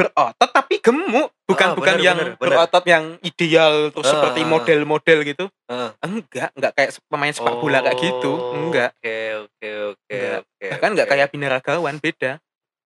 berotot 0.00 0.48
tapi 0.50 0.74
gemuk 0.80 1.28
bukan 1.44 1.66
Ah, 1.66 1.74
bukan 1.74 1.94
bener, 1.94 2.06
yang 2.06 2.16
bener, 2.16 2.32
bener. 2.32 2.40
berotot 2.40 2.84
yang 2.84 3.04
ideal 3.20 3.74
terus 3.90 4.08
seperti 4.08 4.40
ah, 4.40 4.46
ah. 4.46 4.50
model-model 4.50 5.18
gitu 5.22 5.44
Ah. 5.66 5.90
enggak 6.00 6.48
enggak 6.52 6.72
kayak 6.72 6.90
pemain 7.04 7.30
sepak 7.30 7.54
bola 7.54 7.78
kayak 7.80 7.98
gitu 7.98 8.32
Oh, 8.32 8.56
enggak 8.58 8.90
Oke 8.96 9.16
oke 9.38 9.68
oke 9.90 10.08
Enggak. 10.10 10.40
oke. 10.42 10.66
bahkan 10.66 10.88
enggak 10.90 11.06
oke. 11.06 11.12
kayak 11.12 11.28
binaragawan 11.28 11.96
beda 11.96 12.30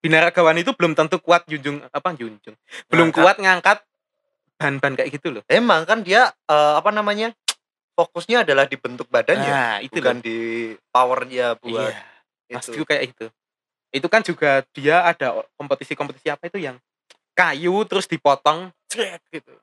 binaragawan 0.00 0.56
itu 0.58 0.70
belum 0.70 0.92
tentu 0.92 1.16
kuat 1.16 1.46
junjung 1.46 1.80
apa 1.86 2.08
junjung 2.12 2.56
belum 2.88 3.08
Ngangkat. 3.08 3.22
kuat 3.22 3.36
ngangkat 3.38 3.78
ban-ban 4.54 4.92
kayak 4.94 5.10
gitu 5.12 5.28
loh 5.30 5.42
Emang 5.46 5.82
kan 5.84 6.00
dia 6.00 6.28
eh, 6.44 6.74
apa 6.74 6.90
namanya? 6.90 7.30
Fokusnya 7.94 8.42
adalah 8.42 8.66
di 8.66 8.74
bentuk 8.74 9.06
badannya, 9.06 9.46
nah 9.46 9.78
itu 9.78 10.02
bukan 10.02 10.18
loh 10.18 10.20
di 10.20 10.38
powernya 10.90 11.54
buat 11.62 11.94
iya 11.94 12.58
itu. 12.58 12.82
kayak 12.82 13.14
itu 13.14 13.26
itu 13.94 14.06
kan 14.10 14.20
juga 14.20 14.66
dia 14.74 15.06
ada 15.06 15.38
kompetisi-kompetisi 15.54 16.26
apa 16.26 16.50
itu 16.50 16.58
yang 16.58 16.74
kayu 17.34 17.82
terus 17.84 18.06
dipotong 18.06 18.70
cret 18.86 19.20
gitu 19.30 19.54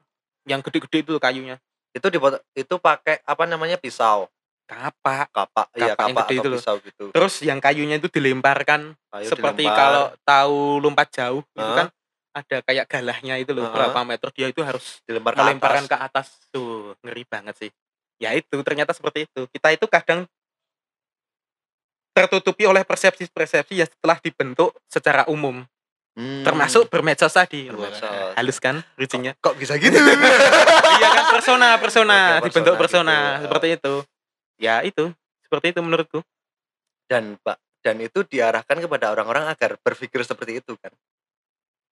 yang 0.44 0.60
gede-gede 0.60 1.08
itu 1.08 1.16
kayunya 1.18 1.56
Itu 1.92 2.08
dipot 2.08 2.40
itu 2.56 2.76
pakai 2.80 3.20
apa 3.28 3.44
namanya 3.44 3.76
pisau, 3.76 4.32
kapak 4.64 5.28
kapak, 5.36 5.68
iya 5.76 5.92
Kapak 5.92 6.08
yang 6.08 6.16
kapak 6.16 6.24
gede 6.24 6.36
atau 6.40 6.40
itu 6.40 6.50
pisau 6.56 6.76
gitu. 6.80 7.04
terus 7.12 7.34
yang 7.44 7.60
kayunya 7.60 7.96
itu 8.00 8.08
dilemparkan 8.08 8.96
Kayu 9.12 9.28
seperti 9.28 9.68
dilempar. 9.68 9.76
kalau 9.76 10.06
tahu 10.24 10.60
lompat 10.80 11.08
jauh 11.12 11.44
itu 11.44 11.60
Hah? 11.60 11.76
kan 11.76 11.88
ada 12.32 12.58
kayak 12.64 12.86
galahnya 12.88 13.36
itu 13.44 13.52
loh 13.52 13.68
Hah? 13.68 13.76
berapa 13.76 14.00
meter 14.08 14.32
dia 14.32 14.48
itu 14.48 14.64
harus 14.64 15.04
dilempar 15.04 15.36
ke 15.36 15.40
melemparkan 15.44 15.84
atas. 15.84 15.92
ke 15.92 15.98
atas 16.00 16.28
tuh 16.48 16.96
ngeri 17.04 17.24
banget 17.28 17.56
sih 17.60 17.72
ya 18.24 18.32
itu 18.32 18.56
ternyata 18.64 18.96
seperti 18.96 19.28
itu 19.28 19.42
kita 19.52 19.76
itu 19.76 19.86
kadang 19.92 20.24
tertutupi 22.12 22.64
oleh 22.68 22.84
persepsi-persepsi 22.84 23.84
yang 23.84 23.88
setelah 23.92 24.16
dibentuk 24.20 24.72
secara 24.88 25.24
umum 25.28 25.64
Hmm. 26.12 26.44
termasuk 26.44 26.92
bermedsos 26.92 27.32
tadi 27.32 27.72
Bermedsos. 27.72 28.36
Halus 28.36 28.60
kan 28.60 28.84
bridgingnya 29.00 29.32
kok 29.40 29.56
bisa 29.56 29.80
gitu? 29.80 29.96
iya 31.00 31.08
kan 31.08 31.26
persona 31.32 31.80
persona 31.80 32.18
Oke, 32.44 32.52
dibentuk 32.52 32.76
persona 32.76 32.76
persona 32.76 33.16
gitu. 33.16 33.44
seperti 33.48 33.68
itu 33.80 33.94
ya 34.60 34.76
itu 34.84 35.04
seperti 35.40 35.66
itu 35.72 35.80
menurutku 35.80 36.20
dan 37.08 37.40
pak 37.40 37.56
dan 37.80 37.96
itu 38.04 38.28
diarahkan 38.28 38.84
kepada 38.84 39.10
orang-orang 39.10 39.48
agar 39.48 39.80
berpikir 39.80 40.20
seperti 40.22 40.60
itu 40.60 40.76
kan. 40.78 40.92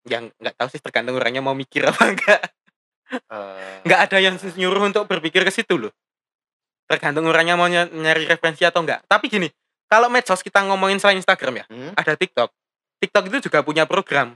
yang 0.04 0.32
nggak 0.36 0.56
tahu 0.56 0.68
sih 0.68 0.80
tergantung 0.80 1.16
orangnya 1.16 1.40
mau 1.40 1.56
mikir 1.56 1.88
apa 1.88 2.04
enggak 2.08 2.42
Eh, 3.10 3.76
nggak 3.90 4.00
ada 4.06 4.18
yang 4.22 4.38
nyuruh 4.38 4.86
untuk 4.86 5.10
berpikir 5.10 5.42
ke 5.42 5.50
situ 5.50 5.82
loh 5.82 5.90
tergantung 6.86 7.26
orangnya 7.26 7.58
mau 7.58 7.66
ny- 7.66 7.90
nyari 7.90 8.30
referensi 8.30 8.62
atau 8.62 8.86
enggak 8.86 9.02
tapi 9.10 9.34
gini 9.34 9.50
kalau 9.90 10.14
medsos 10.14 10.46
kita 10.46 10.62
ngomongin 10.62 11.02
selain 11.02 11.18
Instagram 11.18 11.58
ya 11.58 11.66
hmm? 11.74 11.98
ada 11.98 12.14
TikTok 12.14 12.54
TikTok 13.00 13.24
itu 13.28 13.48
juga 13.48 13.64
punya 13.64 13.84
program 13.84 14.36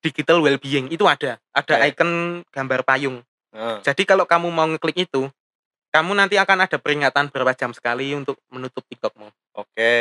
digital 0.00 0.40
well-being 0.40 0.92
itu 0.92 1.04
ada 1.04 1.40
ada 1.50 1.74
Oke. 1.80 1.88
icon 1.90 2.10
gambar 2.48 2.80
payung 2.84 3.18
Eh, 3.54 3.78
jadi 3.86 4.02
kalau 4.02 4.26
kamu 4.26 4.50
mau 4.50 4.66
ngeklik 4.66 5.06
itu 5.06 5.30
kamu 5.94 6.10
nanti 6.18 6.34
akan 6.34 6.66
ada 6.66 6.74
peringatan 6.74 7.30
berapa 7.30 7.54
jam 7.54 7.70
sekali 7.70 8.10
untuk 8.10 8.34
menutup 8.50 8.82
TikTokmu 8.82 9.30
Oke. 9.54 9.94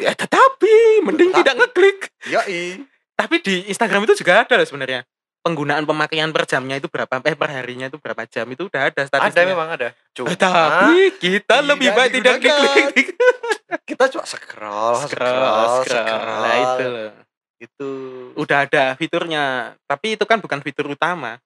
ya, 0.00 0.16
tetapi 0.16 1.04
mending 1.04 1.28
Tetapi. 1.28 1.40
tidak 1.44 1.54
ngeklik 1.60 1.98
Yoi. 2.32 2.80
tapi 3.12 3.44
di 3.44 3.68
Instagram 3.68 4.08
itu 4.08 4.16
juga 4.16 4.40
ada 4.40 4.56
loh 4.56 4.64
sebenarnya 4.64 5.04
penggunaan 5.44 5.84
pemakaian 5.84 6.32
per 6.32 6.48
jamnya 6.48 6.80
itu 6.80 6.88
berapa 6.88 7.20
eh 7.20 7.36
per 7.36 7.52
harinya 7.52 7.92
itu 7.92 8.00
berapa 8.00 8.24
jam 8.24 8.48
itu 8.48 8.64
udah 8.64 8.88
ada 8.88 8.96
Ada 8.96 9.04
statistiknya 9.04 9.52
memang 9.52 9.68
ada. 9.68 9.88
Cuma 10.16 10.32
tapi 10.32 11.12
kita 11.20 11.60
lebih 11.60 11.92
tidak 11.92 11.98
baik 12.00 12.10
tidak 12.16 12.36
diklik 12.40 13.06
kita 13.78 14.04
cuma 14.08 14.24
scroll, 14.24 14.94
scroll 15.02 15.82
scroll 15.82 16.38
nah 16.40 16.54
itu 16.54 16.84
loh. 16.86 17.10
Itu 17.56 17.90
udah 18.34 18.66
ada 18.66 18.84
fiturnya 18.94 19.44
tapi 19.84 20.14
itu 20.14 20.24
kan 20.24 20.38
bukan 20.38 20.60
fitur 20.60 20.86
utama 20.86 21.38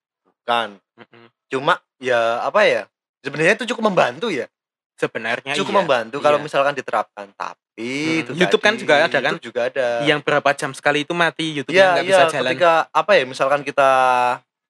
kan. 0.43 0.77
Mm-mm. 0.97 1.29
Cuma 1.49 1.79
ya 1.97 2.43
apa 2.43 2.65
ya? 2.65 2.83
Sebenarnya 3.21 3.57
itu 3.57 3.73
cukup 3.73 3.89
membantu 3.89 4.29
ya. 4.29 4.47
sebenarnya 4.99 5.55
cukup 5.55 5.71
iya. 5.71 5.79
membantu 5.79 6.17
kalau 6.19 6.43
Iya. 6.43 6.45
misalkan 6.45 6.75
diterapkan. 6.75 7.31
Tapi 7.31 7.87
Hmm, 7.87 8.21
itu 8.27 8.31
YouTube 8.35 8.59
kan 8.59 8.75
tadi, 8.75 8.83
juga 8.83 8.95
ada 8.99 9.19
kan? 9.23 9.31
YouTube 9.31 9.47
juga 9.55 9.61
ada. 9.71 9.87
yang 10.03 10.19
berapa 10.19 10.51
jam 10.59 10.75
sekali 10.75 11.07
itu 11.07 11.15
mati 11.15 11.55
YouTube 11.55 11.71
Iya, 11.71 11.95
nggak 11.95 12.03
iya, 12.03 12.11
bisa 12.11 12.23
jalan 12.35 12.51
ketika 12.51 12.73
apa 12.91 13.13
ya 13.15 13.23
misalkan 13.23 13.63
kita 13.63 13.91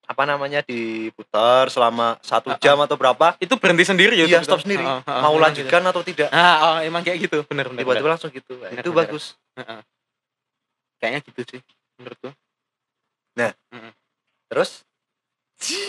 apa 0.09 0.23
namanya 0.25 0.65
diputar 0.65 1.69
selama 1.69 2.17
satu 2.25 2.57
jam 2.57 2.81
atau 2.81 2.97
berapa. 2.97 3.37
Itu 3.37 3.61
berhenti 3.61 3.85
sendiri 3.85 4.17
ya 4.17 4.25
iya 4.25 4.41
stop 4.41 4.65
sendiri. 4.65 4.81
Oh, 4.83 5.05
oh, 5.05 5.05
oh, 5.05 5.21
mau 5.29 5.37
lanjutkan 5.37 5.85
atau 5.85 6.01
tidak? 6.01 6.33
Ah 6.33 6.57
oh, 6.59 6.77
emang 6.81 7.05
kayak 7.05 7.29
gitu. 7.29 7.45
Bener 7.45 7.69
bener, 7.69 7.77
bener. 7.77 7.81
tiba-tiba 7.85 8.09
langsung 8.17 8.33
gitu. 8.33 8.57
Nah, 8.57 8.73
Benar, 8.73 8.81
itu 8.81 8.91
benar. 8.91 9.01
bagus. 9.05 9.25
Kayaknya 10.99 11.21
gitu 11.29 11.41
sih 11.45 11.61
menurutku 12.01 12.33
terus? 14.49 14.83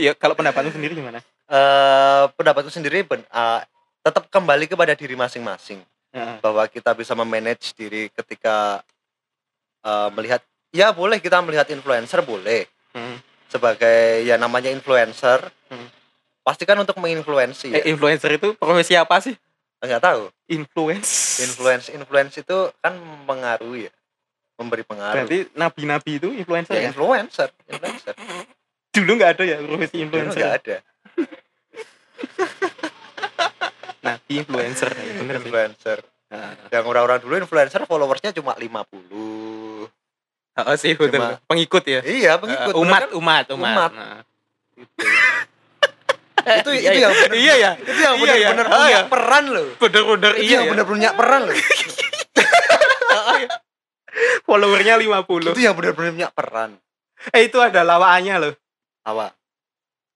Ya 0.00 0.12
kalau 0.16 0.36
pendapatmu 0.36 0.68
sendiri 0.72 0.92
gimana? 0.96 1.20
Eh 1.48 2.24
pendapatku 2.36 2.68
sendiri 2.68 3.04
ben, 3.04 3.24
eh, 3.24 3.60
tetap 4.04 4.28
kembali 4.28 4.68
kepada 4.68 4.92
diri 4.92 5.16
masing-masing. 5.16 5.80
Bahwa 6.44 6.64
kita 6.68 6.92
bisa 6.92 7.16
memanage 7.16 7.72
diri 7.72 8.12
ketika 8.12 8.84
eh, 9.84 10.08
melihat 10.12 10.44
ya 10.70 10.90
boleh 10.90 11.18
kita 11.18 11.38
melihat 11.40 11.66
influencer 11.68 12.22
boleh. 12.22 12.66
Hmm. 12.90 13.22
sebagai 13.46 14.22
ya 14.22 14.34
namanya 14.34 14.70
influencer 14.70 15.42
Hmm. 15.70 15.86
pasti 16.42 16.62
kan 16.62 16.78
untuk 16.78 16.98
menginfluensi 16.98 17.70
ya. 17.70 17.82
Eh, 17.82 17.90
influencer 17.90 18.34
itu 18.34 18.54
profesi 18.54 18.94
apa 18.94 19.18
sih? 19.18 19.34
Nggak 19.78 20.02
tahu. 20.02 20.22
Influence. 20.46 21.38
Influence 21.40 21.86
influence 21.90 22.34
itu 22.38 22.58
kan 22.78 22.94
mengaruhi 23.26 23.86
ya. 23.86 23.92
Memberi 24.58 24.82
pengaruh. 24.82 25.26
Berarti 25.26 25.50
nabi-nabi 25.54 26.18
itu 26.18 26.28
influencer 26.30 26.74
ya 26.78 26.82
ya, 26.82 26.88
influencer 26.90 27.48
influencer. 27.66 28.14
Dulu 28.90 29.10
nggak 29.18 29.30
ada 29.38 29.42
ya 29.46 29.56
profesi 29.62 29.94
Dulu 29.94 30.04
influencer? 30.06 30.38
nggak 30.38 30.54
ada. 30.62 30.76
Nabi 34.00 34.32
influencer 34.40 34.90
ya, 34.90 35.12
bener 35.20 35.34
sih. 35.38 35.46
Influencer. 35.46 35.98
Nah, 36.30 36.54
yang 36.70 36.84
orang-orang 36.86 37.18
dulu 37.18 37.34
influencer 37.36 37.82
followersnya 37.84 38.30
cuma 38.32 38.54
50 38.54 39.10
oh 40.62 40.74
sih 40.74 40.92
betul 40.92 41.16
Cuma- 41.16 41.38
pengikut 41.44 41.84
ya 41.84 42.00
iya 42.02 42.32
pengikut 42.36 42.72
Eh, 42.72 42.74
bener 42.74 42.82
umat, 42.82 43.00
kan? 43.00 43.10
umat 43.12 43.44
umat 43.50 43.68
Umat. 43.70 43.90
Nah, 43.92 44.18
gitu. 44.74 45.04
itu 46.60 46.70
Iya, 46.72 46.80
itu 46.80 46.90
iya. 46.90 46.92
yang 46.98 47.12
bener, 47.14 47.32
iya 47.36 47.54
ya 47.54 47.70
itu 47.76 48.00
yang 48.00 48.14
Iya, 48.16 48.24
ya. 48.34 48.48
benar-benar 48.50 48.66
Oh, 48.66 48.80
punya 48.80 48.90
ya. 48.90 49.00
peran 49.06 49.44
loh 49.46 49.66
bener-bener 49.76 50.32
itu 50.32 50.42
iya 50.42 50.50
yang 50.50 50.62
ya. 50.62 50.70
benar 50.70 50.84
punya 50.84 51.10
peran 51.12 51.40
loh 51.44 51.56
followernya 54.42 54.94
50 54.96 55.52
itu 55.52 55.60
yang 55.60 55.74
benar-benar 55.74 56.10
punya 56.10 56.30
peran 56.30 56.70
eh 57.30 57.42
itu 57.44 57.58
ada 57.58 57.80
lawaannya 57.82 58.34
loh 58.38 58.54
apa 59.02 59.36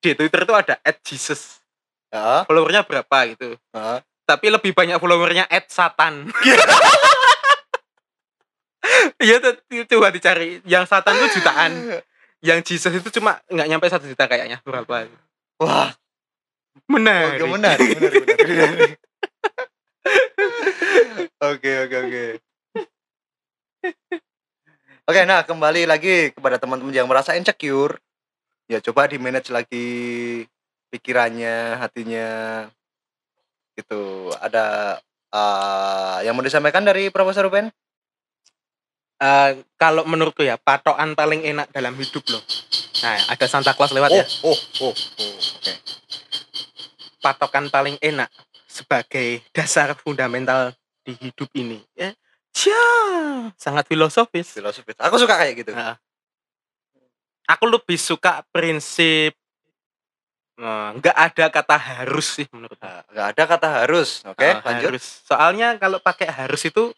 di 0.00 0.12
Twitter 0.12 0.40
itu 0.42 0.54
ada 0.54 0.74
at 0.78 0.96
Jesus 1.00 1.60
ya 2.08 2.42
followernya 2.44 2.82
berapa 2.82 3.16
gitu 3.30 3.54
Heeh. 3.70 3.98
tapi 4.24 4.46
lebih 4.48 4.72
banyak 4.72 4.96
followernya 4.96 5.44
at 5.46 5.68
Satan 5.68 6.28
iya 9.24 9.40
tuh 9.40 9.56
coba 9.96 10.12
dicari. 10.12 10.60
Yang 10.64 10.84
Satan 10.92 11.14
tuh 11.16 11.30
jutaan. 11.32 11.72
Yang 12.44 12.58
Jesus 12.68 12.92
itu 13.00 13.08
cuma 13.20 13.40
nggak 13.48 13.68
nyampe 13.68 13.86
satu 13.88 14.04
juta 14.04 14.28
kayaknya 14.28 14.60
berapa? 14.64 15.08
Wah. 15.60 15.92
Menarik. 16.90 17.40
Oke 17.40 17.48
benar 17.48 17.76
benar, 17.78 18.12
benar. 18.12 18.70
oke 21.54 21.72
oke 21.88 21.96
oke. 22.04 22.24
Oke 25.04 25.20
nah 25.28 25.44
kembali 25.44 25.88
lagi 25.88 26.32
kepada 26.32 26.60
teman-teman 26.60 26.92
yang 26.92 27.08
merasa 27.08 27.36
insecure. 27.36 27.96
Ya 28.68 28.80
coba 28.80 29.08
di 29.08 29.16
manage 29.20 29.52
lagi 29.52 29.88
pikirannya 30.92 31.80
hatinya. 31.80 32.28
Gitu. 33.78 34.32
Ada 34.36 34.98
eh, 35.32 36.16
yang 36.28 36.36
mau 36.36 36.44
disampaikan 36.44 36.84
dari 36.84 37.08
Profesor 37.08 37.48
Ruben 37.48 37.72
Eh, 39.14 39.50
kalau 39.78 40.02
menurutku 40.02 40.42
ya 40.42 40.58
patokan 40.58 41.14
paling 41.14 41.46
enak 41.46 41.70
dalam 41.70 41.94
hidup 41.94 42.26
loh. 42.34 42.42
Nah 43.06 43.30
ada 43.30 43.46
Santa 43.46 43.70
Claus 43.70 43.94
lewat 43.94 44.10
oh, 44.10 44.18
ya? 44.18 44.26
Oh 44.42 44.58
oh 44.90 44.94
oh 45.22 45.34
oke. 45.38 45.72
Patokan 47.22 47.70
paling 47.70 47.94
enak 48.02 48.26
sebagai 48.66 49.38
dasar 49.54 49.94
fundamental 49.94 50.74
di 51.06 51.14
hidup 51.14 51.46
ini 51.54 51.78
ya? 51.94 52.10
Cia, 52.54 52.86
sangat 53.54 53.86
filosofis. 53.86 54.50
Filosofis. 54.54 54.98
Aku 54.98 55.18
suka 55.18 55.38
kayak 55.38 55.54
gitu. 55.62 55.74
Nah, 55.74 55.98
aku 57.50 57.66
lebih 57.70 57.98
suka 57.98 58.42
prinsip 58.50 59.34
eh, 60.58 60.88
nggak 60.98 61.16
ada 61.16 61.44
kata 61.54 61.76
harus 61.78 62.42
sih 62.42 62.46
menurut 62.50 62.78
nggak 62.82 63.26
ada 63.30 63.42
kata 63.46 63.68
harus. 63.82 64.26
Oke 64.26 64.42
Eh, 64.42 64.58
lanjut. 64.58 64.90
harus. 64.90 65.22
Soalnya 65.22 65.78
kalau 65.78 66.02
pakai 66.02 66.34
harus 66.34 66.66
itu 66.66 66.90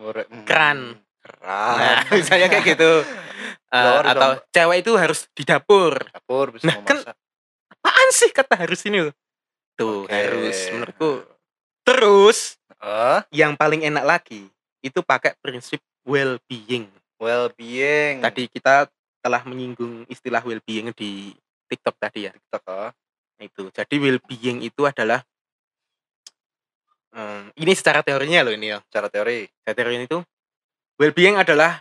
hmm. 0.00 0.44
keran. 0.44 0.96
keran 1.20 1.76
Nah, 1.76 1.96
misalnya 2.20 2.46
kayak 2.48 2.64
gitu. 2.76 2.92
Harus 3.68 4.06
atau 4.06 4.30
cewek 4.48 4.76
itu 4.84 4.92
harus 4.94 5.18
di 5.32 5.42
dapur. 5.42 5.92
dapur 6.08 6.52
bisa 6.52 6.68
Nah, 6.68 6.76
kan- 6.84 7.02
Apaan 7.84 8.10
sih 8.16 8.32
kata 8.32 8.56
harus 8.56 8.80
ini 8.88 9.04
loh? 9.04 9.14
Tuh, 9.76 10.08
Oke. 10.08 10.14
harus 10.14 10.56
menurutku. 10.72 11.10
Terus 11.84 12.56
Eh, 12.80 13.20
yang 13.32 13.56
paling 13.56 13.80
enak 13.80 14.04
lagi 14.04 14.44
itu 14.80 15.00
pakai 15.00 15.32
prinsip 15.40 15.80
well 16.04 16.36
being. 16.44 16.84
well 17.16 17.48
being 17.56 18.20
Tadi 18.20 18.44
kita 18.48 18.88
telah 19.20 19.40
menyinggung 19.44 20.04
istilah 20.04 20.44
well 20.44 20.60
being 20.60 20.92
di 20.92 21.32
TikTok 21.64 21.96
tadi 21.96 22.28
ya. 22.28 22.32
TikTok 22.32 22.64
oh. 22.68 22.92
Itu. 23.36 23.72
Jadi 23.72 23.94
well 24.00 24.20
being 24.24 24.60
itu 24.60 24.84
adalah 24.84 25.24
em, 27.12 27.48
ini 27.56 27.72
secara 27.72 28.04
teorinya 28.04 28.44
loh 28.44 28.52
ini 28.52 28.72
ya. 28.72 28.78
cara 28.92 29.08
teori 29.08 29.48
Secara 29.60 29.74
teorinya 29.76 30.04
itu 30.04 30.20
well 31.00 31.12
being 31.16 31.36
adalah 31.36 31.80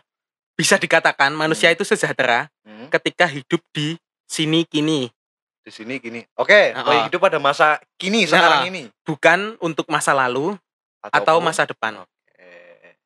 bisa 0.55 0.79
dikatakan 0.79 1.35
manusia 1.35 1.67
itu 1.67 1.83
sejahtera 1.83 2.47
Hmm, 2.63 2.87
ketika 2.87 3.27
hidup 3.27 3.59
di 3.75 3.99
sini 4.23 4.63
kini, 4.63 5.11
di 5.63 5.71
sini 5.71 5.95
gini 5.97 6.19
oke 6.36 6.76
oh, 6.76 6.84
oh. 6.84 7.04
hidup 7.08 7.19
pada 7.19 7.39
masa 7.39 7.80
kini 7.95 8.28
sekarang 8.28 8.67
Nah. 8.67 8.69
ini 8.69 8.84
bukan 9.02 9.56
untuk 9.60 9.88
masa 9.88 10.12
lalu 10.12 10.54
atau 10.99 11.39
Ataupun- 11.39 11.43
masa 11.43 11.63
depan. 11.63 11.99
Oke. 11.99 12.47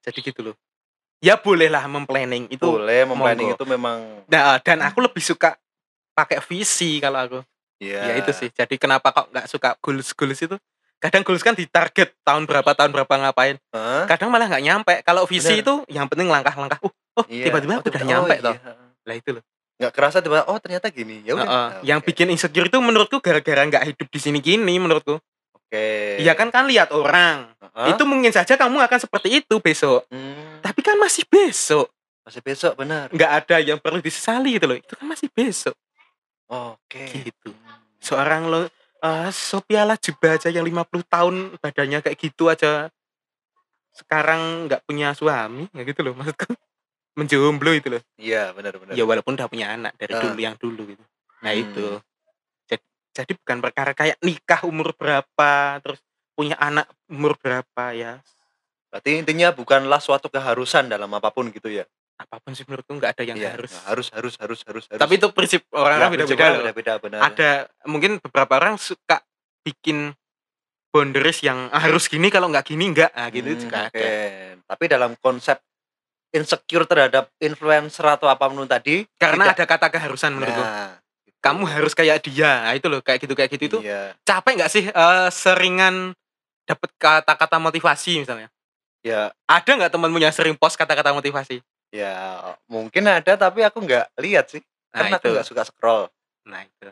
Jadi 0.01 0.19
gitu 0.23 0.41
loh. 0.41 0.55
Ya 1.17 1.33
bolehlah 1.33 1.81
memplanning 1.85 2.45
itu. 2.47 2.61
boleh 2.61 3.05
memplanning 3.05 3.49
itu 3.51 3.65
memang 3.65 4.21
Nah, 4.29 4.61
dan 4.61 4.85
aku 4.85 5.01
lebih 5.01 5.17
suka 5.19 5.57
pakai 6.13 6.37
visi 6.45 7.01
kalau 7.01 7.17
aku. 7.17 7.39
ya, 7.77 8.05
Ya 8.09 8.13
itu 8.17 8.29
sih. 8.31 8.49
Jadi 8.49 8.77
kenapa 8.77 9.09
kok 9.09 9.33
nggak 9.33 9.49
suka 9.49 9.73
goals 9.81 10.13
goals 10.13 10.37
itu? 10.37 10.57
Kadang 10.97 11.21
goals 11.21 11.41
kan 11.41 11.53
ditarget 11.53 12.13
tahun 12.21 12.45
berapa 12.45 12.69
tahun 12.73 12.89
berapa 12.89 13.09
ngapain. 13.09 13.57
Hah? 13.73 14.05
Kadang 14.05 14.29
malah 14.29 14.45
nggak 14.45 14.61
nyampe. 14.61 14.93
Kalau 15.01 15.25
visi 15.25 15.57
Bener. 15.57 15.61
itu 15.61 15.73
yang 15.89 16.05
penting 16.05 16.29
langkah-langkah. 16.29 16.77
Uh, 16.81 16.93
oh 17.21 17.25
Iya. 17.25 17.49
tiba-tiba 17.49 17.73
Oh, 17.73 17.81
aku 17.81 17.89
udah 17.89 18.03
nyampe 18.05 18.33
oh, 18.37 18.45
toh. 18.45 18.53
iya. 18.53 18.73
Lah 19.09 19.15
itu 19.17 19.29
loh. 19.33 19.43
Nggak 19.77 19.93
kerasa 19.93 20.25
tiba 20.25 20.41
oh 20.49 20.57
ternyata 20.57 20.89
gini 20.89 21.21
ya 21.21 21.37
udah 21.37 21.45
Heeh. 21.45 21.67
Oke. 21.69 21.83
Yang 21.85 21.99
bikin 22.09 22.27
insecure 22.33 22.65
itu 22.65 22.77
menurutku 22.81 23.21
gara-gara 23.21 23.61
nggak 23.61 23.83
hidup 23.93 24.07
di 24.09 24.19
sini 24.19 24.41
gini 24.41 24.73
menurutku. 24.81 25.21
oke 25.53 25.85
Iya 26.17 26.33
kan 26.33 26.49
kan 26.49 26.65
lihat 26.65 26.89
orang. 26.89 27.53
Heeh. 27.61 27.93
Itu 27.93 28.09
mungkin 28.09 28.33
saja 28.33 28.57
kamu 28.57 28.81
akan 28.81 28.99
seperti 28.99 29.37
itu 29.45 29.61
besok. 29.61 30.09
Hmm, 30.09 30.65
Tapi 30.65 30.81
kan 30.81 30.97
masih 30.97 31.25
besok. 31.29 31.93
masih 32.27 32.43
besok 32.43 32.75
benar 32.75 33.07
Nggak 33.07 33.31
ada 33.31 33.55
yang 33.63 33.79
perlu 33.79 34.03
disesali 34.03 34.59
gitu 34.59 34.67
loh. 34.67 34.75
Itu 34.75 34.99
kan 34.99 35.07
masih 35.07 35.29
besok. 35.31 35.77
oke 36.49 37.05
Gitu. 37.13 37.49
Seorang 38.01 38.49
lo 38.49 38.65
eh 38.97 39.29
Sophia 39.29 39.85
Lajuba 39.85 40.41
aja 40.41 40.49
yang 40.49 40.65
50 40.65 41.05
tahun 41.05 41.35
badannya 41.61 42.01
kayak 42.01 42.17
gitu 42.17 42.49
aja 42.49 42.89
sekarang 43.93 44.65
nggak 44.69 44.85
punya 44.85 45.13
suami 45.13 45.69
ya 45.73 45.81
gitu 45.81 46.01
loh 46.05 46.13
maksudku 46.17 46.53
menjomblo 47.17 47.73
itu 47.73 47.89
loh. 47.89 48.01
Iya 48.15 48.53
benar 48.53 48.77
benar. 48.77 48.93
Ya 48.93 49.03
walaupun 49.03 49.33
udah 49.33 49.49
punya 49.49 49.73
anak 49.73 49.97
dari 49.97 50.13
Ah. 50.13 50.21
dulu 50.21 50.37
yang 50.37 50.55
dulu 50.55 50.81
gitu. 50.87 51.03
Nah 51.41 51.51
Hmm. 51.51 51.63
itu. 51.63 51.87
Jadi, 52.67 52.83
jadi 53.11 53.31
bukan 53.35 53.57
perkara 53.59 53.91
kayak 53.91 54.17
nikah 54.21 54.61
umur 54.63 54.93
berapa 54.93 55.51
terus 55.81 55.97
punya 56.31 56.53
anak 56.55 56.85
umur 57.07 57.33
berapa 57.35 57.83
ya. 57.91 58.21
Berarti 58.87 59.17
intinya 59.17 59.49
bukanlah 59.49 59.97
suatu 59.97 60.29
keharusan 60.29 60.87
dalam 60.87 61.09
apa 61.09 61.27
pun 61.27 61.49
gitu 61.49 61.67
ya? 61.67 61.83
Apa 62.17 62.37
pun 62.39 62.53
sih 62.53 62.63
menurutku 62.63 62.93
nggak 62.93 63.13
ada 63.13 63.23
yang 63.23 63.37
Iya, 63.37 63.53
harus. 63.53 63.69
nah, 63.69 63.83
harus 63.91 64.07
harus 64.09 64.33
harus 64.37 64.59
harus 64.63 64.85
harus. 64.87 64.99
Tapi 64.99 65.13
itu 65.17 65.27
prinsip 65.29 65.61
orang-orang 65.69 66.13
beda-beda 66.15 66.45
loh. 66.47 66.57
beda 66.61 66.71
beda 66.73 66.93
benar. 66.97 67.19
Ada 67.23 67.49
mungkin 67.85 68.17
beberapa 68.17 68.53
orang 68.55 68.77
suka 68.77 69.21
bikin 69.61 70.13
boundaries 70.89 71.43
yang 71.43 71.69
"Ah, 71.69 71.83
harus 71.83 72.07
gini 72.07 72.31
kalau 72.31 72.49
nggak 72.49 72.65
gini 72.65 72.89
nggak. 72.89 73.11
Ah, 73.11 73.29
gitu 73.29 73.49
Hmm, 73.49 73.61
juga 73.61 73.77
oke. 73.85 73.97
ada. 74.01 74.09
Tapi 74.65 74.83
dalam 74.87 75.11
konsep 75.19 75.57
insecure 76.37 76.85
terhadap 76.85 77.27
influencer 77.41 78.05
atau 78.05 78.29
apa 78.29 78.45
pun 78.45 78.63
tadi 78.63 79.03
karena 79.17 79.51
tidak- 79.51 79.57
ada 79.57 79.65
kata 79.65 79.87
keharusan 79.89 80.37
menurutku. 80.37 80.61
Nah, 80.61 80.95
kamu 81.41 81.63
harus 81.65 81.93
kayak 81.93 82.21
dia. 82.23 82.63
Nah, 82.63 82.73
itu 82.73 82.85
loh 82.85 83.01
kayak 83.01 83.25
gitu 83.25 83.33
kayak 83.33 83.49
gitu. 83.57 83.65
Itu 83.67 83.79
Iya. 83.81 84.13
capek 84.21 84.53
nggak 84.61 84.71
sih 84.71 84.83
eh, 84.87 85.27
seringan 85.29 86.13
dapat 86.63 86.89
kata-kata 86.95 87.57
motivasi 87.57 88.21
misalnya? 88.21 88.47
Ya, 89.01 89.31
ada 89.47 89.71
nggak 89.71 89.93
temanmu 89.93 90.19
yang 90.19 90.33
sering 90.35 90.53
post 90.53 90.75
kata-kata 90.75 91.15
motivasi? 91.15 91.63
Ya 91.89 92.43
mungkin 92.67 93.07
ada 93.07 93.39
tapi 93.39 93.63
aku 93.63 93.79
nggak 93.79 94.11
lihat 94.19 94.51
sih. 94.51 94.59
nah 94.91 95.03
Karena 95.07 95.15
aku 95.19 95.27
itu. 95.27 95.33
nggak 95.35 95.47
suka 95.47 95.63
scroll. 95.63 96.03
nah 96.43 96.63
itu. 96.63 96.89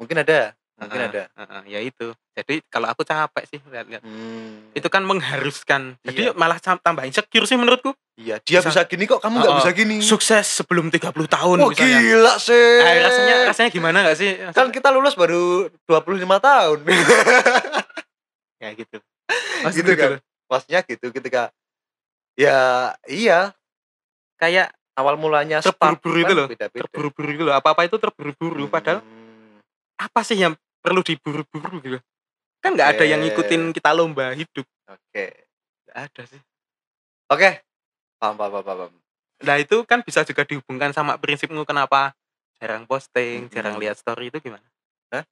Mungkin 0.00 0.24
ada, 0.24 0.56
mungkin 0.80 0.96
Heeh, 0.98 1.10
ada. 1.12 1.22
heeh, 1.30 1.60
ya 1.68 1.80
itu. 1.80 2.08
Jadi 2.32 2.64
kalau 2.66 2.88
aku 2.88 3.04
capek 3.04 3.44
sih 3.46 3.60
lihat-lihat. 3.62 4.00
Hmm, 4.00 4.72
itu 4.72 4.88
kan 4.88 5.04
mengharuskan. 5.04 6.00
Jadi 6.00 6.22
Iya. 6.26 6.32
malah 6.32 6.56
tambah 6.56 7.04
insecure 7.04 7.44
sih 7.44 7.54
menurutku. 7.54 7.92
Iya, 8.16 8.40
dia 8.40 8.58
Bisa- 8.58 8.68
bisa 8.70 8.82
gini 8.84 9.04
kok, 9.04 9.20
kamu 9.20 9.34
nggak 9.38 9.52
Oh, 9.52 9.58
bisa 9.58 9.70
gini. 9.70 9.96
sukses 10.00 10.44
sebelum 10.46 10.88
30 10.88 11.24
tahun 11.26 11.56
Wah, 11.58 11.68
misalnya. 11.68 12.00
gila 12.00 12.34
sih. 12.36 12.68
Eh, 12.80 12.98
rasanya 12.98 13.34
rasanya 13.46 13.70
gimana 13.70 13.98
gak 14.02 14.16
sih? 14.16 14.30
Kan 14.50 14.68
kita 14.68 14.88
lulus 14.88 15.12
baru 15.14 15.68
25 15.84 16.36
tahun. 16.38 16.78
ya 18.62 18.68
gitu. 18.72 18.96
Gitu 19.70 19.92
kan. 19.94 20.10
Maksudnya 20.46 20.80
gitu 20.82 21.06
ketika 21.10 21.52
ya 22.34 22.58
iya. 23.06 23.52
Kayak 24.36 24.72
awal 24.96 25.16
mulanya 25.16 25.60
Terburu-buru 25.60 26.18
itu 26.18 26.26
kan 26.26 26.36
loh. 26.36 26.48
terburu-buru 26.48 27.28
gitu 27.30 27.44
loh. 27.44 27.54
Apa-apa 27.54 27.84
itu 27.84 27.96
terburu-buru 27.96 28.64
padahal 28.66 29.00
Hmm, 29.00 29.60
apa 29.96 30.20
sih 30.20 30.36
yang 30.36 30.56
perlu 30.80 31.00
diburu-buru 31.04 31.80
gitu. 31.84 31.98
Kan 32.60 32.76
nggak 32.76 32.98
ada 32.98 33.04
yang 33.08 33.20
ngikutin 33.24 33.72
kita 33.72 33.90
lomba 33.96 34.32
hidup. 34.36 34.66
Oke. 34.88 35.48
nggak 35.88 35.96
ada 35.96 36.22
sih. 36.28 36.40
Oke. 37.30 37.62
Paham, 38.20 38.36
paham, 38.36 38.52
paham, 38.60 38.64
paham. 38.64 38.92
nah 39.40 39.56
itu 39.56 39.80
kan 39.88 40.04
bisa 40.04 40.20
juga 40.28 40.44
dihubungkan 40.44 40.92
sama 40.92 41.16
prinsipmu 41.16 41.64
kenapa 41.64 42.12
jarang 42.60 42.84
posting 42.84 43.48
Mm-mm. 43.48 43.54
jarang 43.56 43.80
lihat 43.80 43.96
story 43.96 44.28
itu 44.28 44.36
gimana? 44.36 44.66
Hah? 45.08 45.24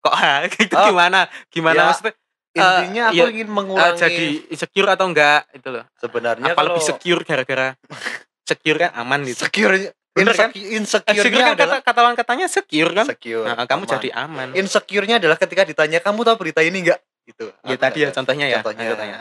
kok 0.00 0.14
itu 0.64 0.72
Oh, 0.72 0.88
gimana? 0.88 1.28
Gimana 1.52 1.76
ya, 1.76 1.84
maksudnya? 1.92 2.14
Intinya 2.56 3.02
aku 3.12 3.16
iya, 3.20 3.24
ingin 3.28 3.48
eh, 3.48 3.52
mengurangi 3.52 4.00
jadi 4.00 4.26
insecure 4.48 4.88
atau 4.88 5.06
enggak 5.12 5.44
itu 5.52 5.68
loh. 5.68 5.84
Sebenarnya 6.00 6.52
apa 6.52 6.56
kalau 6.56 6.72
lebih 6.72 6.84
secure 6.88 7.20
gara-gara 7.28 7.76
secure 8.48 8.78
kan 8.80 8.90
aman 8.96 9.20
gitu? 9.28 9.44
Secure 9.44 9.92
Bener 10.16 10.32
kan? 10.32 10.48
insecure, 10.48 10.64
Eh, 10.64 10.76
insecure 10.80 11.22
secure 11.22 11.36
kan 11.38 11.52
adalah 11.52 11.78
kata 11.78 12.00
kata 12.00 12.16
katanya 12.16 12.46
secure 12.48 12.90
kan 12.90 13.06
secure. 13.06 13.44
Nah, 13.44 13.62
kamu 13.62 13.84
aman. 13.84 13.92
jadi 13.92 14.08
aman 14.16 14.48
insecure-nya 14.54 15.16
adalah 15.18 15.36
ketika 15.36 15.62
ditanya 15.62 16.00
kamu 16.00 16.24
tahu 16.24 16.36
berita 16.38 16.60
ini 16.60 16.80
enggak? 16.80 17.00
Gitu. 17.22 17.50
ya 17.62 17.76
tadi 17.76 17.98
ya 18.00 18.08
tahu. 18.08 18.16
contohnya 18.16 18.46
ya 18.46 18.58
Contohnya. 18.60 18.86
contohnya 18.88 19.18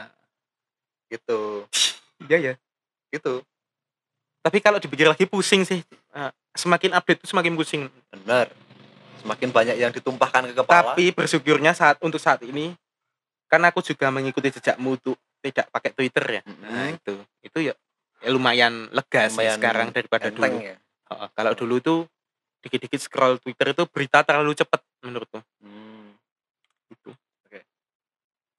Gitu. 1.08 1.40
iya 2.30 2.38
ya 2.42 2.54
Gitu. 3.10 3.34
tapi 4.40 4.58
kalau 4.60 4.78
dipikir 4.78 5.06
lagi 5.06 5.26
pusing 5.26 5.62
sih 5.62 5.84
Eh, 6.12 6.32
semakin 6.54 6.94
update 6.94 7.20
tuh 7.20 7.30
semakin 7.30 7.54
pusing 7.54 7.92
Benar. 8.08 8.48
Semakin 9.20 9.50
banyak 9.50 9.76
yang 9.76 9.90
ditumpahkan 9.90 10.48
ke 10.48 10.54
kepala. 10.56 10.94
tapi 10.94 11.10
bersyukurnya 11.10 11.74
saat 11.74 11.98
untuk 12.00 12.18
saat 12.18 12.40
ini 12.42 12.72
karena 13.46 13.68
aku 13.68 13.82
juga 13.82 14.08
mengikuti 14.10 14.48
jejakmu 14.50 14.96
untuk 14.96 15.18
tidak 15.40 15.66
pakai 15.70 15.92
Twitter 15.92 16.26
ya 16.26 16.42
Mm-mm. 16.42 16.62
nah 16.64 16.90
itu 16.90 17.14
itu 17.42 17.58
ya, 17.62 17.74
ya 18.18 18.30
lumayan 18.30 18.90
lega 18.90 19.28
sih 19.28 19.38
Lumayan 19.38 19.58
sekarang 19.58 19.88
daripada 19.92 20.30
dulu 20.30 20.46
ya. 20.58 20.78
Kalau 21.08 21.54
dulu 21.54 21.76
tuh 21.82 22.00
dikit-dikit 22.66 22.98
scroll 22.98 23.38
Twitter 23.38 23.78
itu 23.78 23.84
berita 23.86 24.26
terlalu 24.26 24.58
cepat 24.58 24.82
menurutku 25.06 25.38
Hmm. 25.62 26.18
Gitu. 26.90 27.12
Oke. 27.46 27.60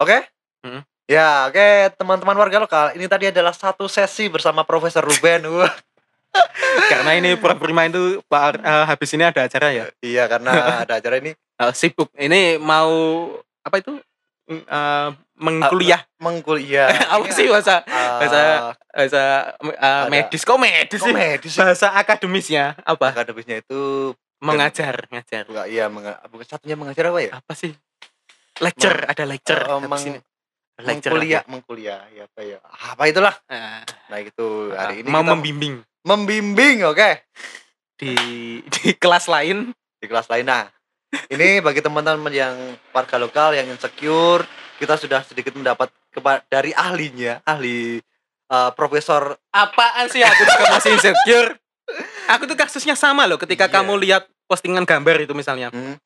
Oke? 0.03 0.19
Mm. 0.67 0.83
Ya, 1.07 1.47
oke 1.47 1.95
teman-teman 1.95 2.35
warga 2.35 2.59
lokal. 2.59 2.87
Ini 2.99 3.07
tadi 3.07 3.31
adalah 3.31 3.55
satu 3.55 3.87
sesi 3.87 4.27
bersama 4.27 4.67
Profesor 4.67 5.07
Ruben. 5.07 5.47
Karena 6.91 7.15
ini 7.15 7.39
pura 7.39 7.55
prima 7.55 7.87
itu 7.87 8.21
Pak, 8.27 8.59
eh, 8.59 8.85
habis 8.91 9.11
ini 9.15 9.25
ada 9.25 9.49
acara 9.49 9.73
ya 9.73 9.89
iya 10.05 10.29
karena 10.29 10.53
ada 10.85 11.01
acara 11.01 11.17
ini 11.17 11.33
Eh, 11.57 11.73
sibuk 11.73 12.13
ini 12.21 12.61
mau 12.61 12.93
apa 13.65 13.81
itu 13.81 13.97
Eh, 14.47 15.09
mengkuliah 15.37 16.07
mengkuliah. 16.17 16.87
apa 17.13 17.27
sih 17.29 17.51
bahasa 17.51 17.83
Ah, 17.85 18.19
bahasa 18.23 18.43
bahasa 18.89 19.23
Ada. 19.75 20.07
medis 20.07 20.43
kok 20.43 20.55
medis 20.57 20.97
kok 20.97 21.03
sih 21.03 21.13
medis 21.13 21.51
sih? 21.51 21.59
bahasa 21.59 21.91
akademisnya 21.93 22.79
apa 22.81 23.11
Akademisnya 23.11 23.59
itu 23.59 24.15
mengajar 24.39 25.11
ngajar 25.11 25.45
enggak 25.45 25.67
iya 25.67 25.91
menga, 25.91 26.23
bukan 26.29 26.47
satunya 26.47 26.79
mengajar 26.79 27.11
apa 27.11 27.19
ya? 27.21 27.31
apa 27.35 27.53
sih 27.53 27.75
lecture 28.57 29.03
ada 29.03 29.25
lecture 29.25 29.59
habis 29.59 29.83
meng- 29.85 30.07
ini. 30.09 30.21
lecture 30.79 31.11
Mengkuliah, 31.11 31.43
mengkuliah 31.47 32.01
ya 32.13 32.23
apa 32.25 32.41
ya? 32.41 32.59
Apa 32.63 33.03
itulah. 33.07 33.35
Ah, 33.49 33.81
Nah, 34.07 34.19
itu 34.21 34.47
hari 34.71 35.03
ini 35.03 35.09
mau 35.09 35.21
kita 35.21 35.33
membimbing 35.33 35.75
membimbing, 36.03 36.87
oke. 36.87 37.11
di 37.97 38.13
di 38.63 38.93
kelas 38.95 39.27
lain 39.27 39.73
di 39.97 40.07
kelas 40.07 40.29
lain. 40.29 40.45
Nah, 40.45 40.69
ini 41.27 41.59
bagi 41.59 41.81
teman-teman 41.81 42.31
yang 42.31 42.55
warga 42.91 43.17
lokal 43.17 43.55
yang 43.55 43.67
insecure, 43.67 44.47
kita 44.77 44.95
sudah 44.95 45.23
sedikit 45.23 45.55
mendapat 45.55 45.91
dari 46.49 46.73
ahlinya, 46.73 47.45
ahli 47.45 48.01
eh, 48.47 48.71
profesor 48.73 49.35
apaan 49.51 50.07
sih 50.07 50.23
aku 50.23 50.43
juga 50.47 50.65
masih 50.71 50.91
insecure 50.95 51.51
aku 52.25 52.47
tuh 52.47 52.55
kasusnya 52.55 52.95
sama 52.95 53.27
loh 53.27 53.37
ketika 53.37 53.67
Iya. 53.67 53.75
kamu 53.75 53.93
lihat 54.01 54.23
postingan 54.47 54.87
gambar 54.87 55.19
itu 55.21 55.35
misalnya 55.35 55.69
Hmm. 55.69 55.99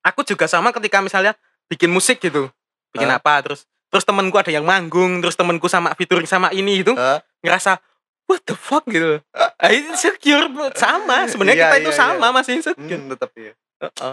aku 0.00 0.24
juga 0.24 0.48
sama 0.48 0.72
ketika 0.72 0.98
misalnya 0.98 1.36
bikin 1.68 1.92
musik 1.92 2.18
gitu 2.18 2.48
bikin 2.90 3.12
Hah? 3.12 3.20
apa 3.20 3.44
terus 3.44 3.68
terus 3.92 4.02
temenku 4.02 4.34
ada 4.34 4.48
yang 4.48 4.64
manggung 4.64 5.20
terus 5.20 5.36
temenku 5.36 5.68
sama 5.68 5.92
featuring 5.92 6.24
sama 6.24 6.48
ini 6.50 6.80
itu 6.80 6.96
Hah? 6.96 7.20
ngerasa 7.44 7.76
what 8.24 8.40
the 8.48 8.56
fuck 8.56 8.88
gitu 8.88 9.20
Ah, 9.62 9.70
insecure 9.70 10.48
sama 10.74 11.28
sebenarnya 11.30 11.54
Iya, 11.54 11.68
kita 11.70 11.76
itu 11.86 11.92
iya, 11.94 12.00
sama 12.02 12.26
masih 12.34 12.58
insecure 12.58 12.98
Hmm, 12.98 13.12
tetap 13.14 13.30
ya. 13.36 13.52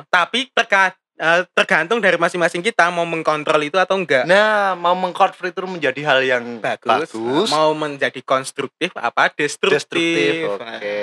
Tapi 0.09 0.49
terka- 0.49 0.97
eh, 1.19 1.43
tergantung 1.51 1.99
dari 1.99 2.15
masing-masing 2.15 2.63
kita 2.63 2.87
mau 2.89 3.03
mengkontrol 3.03 3.59
itu 3.61 3.75
atau 3.75 3.99
enggak 3.99 4.23
Nah, 4.23 4.73
mau 4.79 4.95
mengkonvert 4.95 5.51
itu 5.51 5.61
menjadi 5.67 6.01
hal 6.07 6.19
yang 6.23 6.43
bagus, 6.57 7.11
bagus, 7.11 7.49
mau 7.51 7.75
menjadi 7.75 8.23
konstruktif 8.23 8.89
apa 8.95 9.29
destruktif, 9.35 9.77
destruktif. 9.77 10.33
Nah, 10.57 10.79
Oke. 10.79 10.97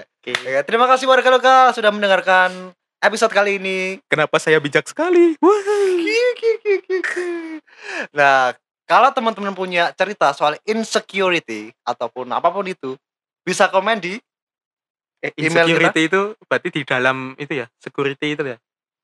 oke. 0.00 0.32
Oke, 0.32 0.62
terima 0.66 0.86
kasih 0.86 1.06
warga 1.06 1.28
lokal 1.30 1.74
sudah 1.74 1.90
mendengarkan 1.90 2.74
episode 2.98 3.30
kali 3.30 3.58
ini. 3.58 3.78
kenapa 4.06 4.38
saya 4.38 4.58
bijak 4.58 4.86
sekali. 4.88 5.38
Nah, 8.10 8.54
kalau 8.86 9.10
teman-teman 9.10 9.54
punya 9.54 9.90
cerita 9.94 10.30
soal 10.32 10.58
insecurity 10.66 11.70
ataupun 11.82 12.30
apa 12.30 12.48
pun 12.50 12.66
itu, 12.66 12.94
bisa 13.42 13.70
komen 13.70 13.98
di 13.98 14.18
Eh, 15.18 15.32
Email 15.38 15.64
insecurity 15.64 16.00
itu 16.06 16.20
berarti 16.44 16.68
di 16.70 16.82
dalam 16.82 17.34
itu 17.34 17.52
ya 17.54 17.66
security 17.76 18.26
itu 18.32 18.42
ya 18.44 18.56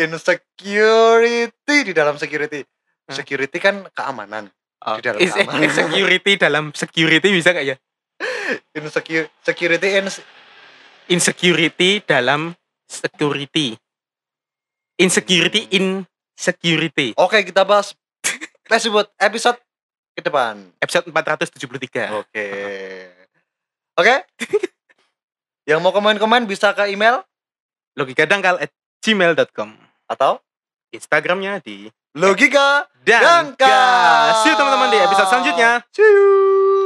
insecurity 0.00 1.76
di 1.84 1.92
dalam 1.92 2.16
security. 2.16 2.64
Security 3.10 3.58
kan 3.58 3.90
keamanan. 3.90 4.48
Oh, 4.80 4.96
Di 4.96 5.02
dalam 5.02 5.18
is- 5.18 5.34
keamanan. 5.34 5.68
security 5.68 6.32
dalam 6.38 6.64
security 6.72 7.28
bisa 7.28 7.52
gak 7.52 7.66
ya 7.66 7.76
Insecure 8.78 9.28
security 9.42 9.88
ins 9.94 10.22
insecurity 11.04 12.00
dalam 12.00 12.56
security 12.86 13.76
insecurity 14.96 15.68
in 15.70 16.06
security 16.32 17.12
Oke, 17.18 17.42
kita 17.42 17.60
bahas 17.60 17.92
tersebut 18.64 19.10
episode 19.18 19.58
ke 20.16 20.22
depan. 20.22 20.70
episode 20.80 21.04
473 21.12 22.08
Oke. 22.16 22.46
Oke. 24.00 24.16
Yang 25.68 25.80
mau 25.84 25.92
komen-komen 25.92 26.48
bisa 26.48 26.72
ke 26.72 26.88
email 26.88 27.20
logika 27.92 28.24
dangkal 28.24 28.56
at 28.56 28.72
gmail.com 29.04 29.76
atau 30.08 30.40
instagramnya 30.90 31.60
di 31.60 31.92
logika 32.16 32.88
Dangkal. 33.00 34.44
see 34.44 34.50
you 34.52 34.56
teman-teman 34.58 34.88
di 34.92 34.98
episode 34.98 35.28
selanjutnya 35.30 35.84
See 35.92 36.04
you. 36.04 36.79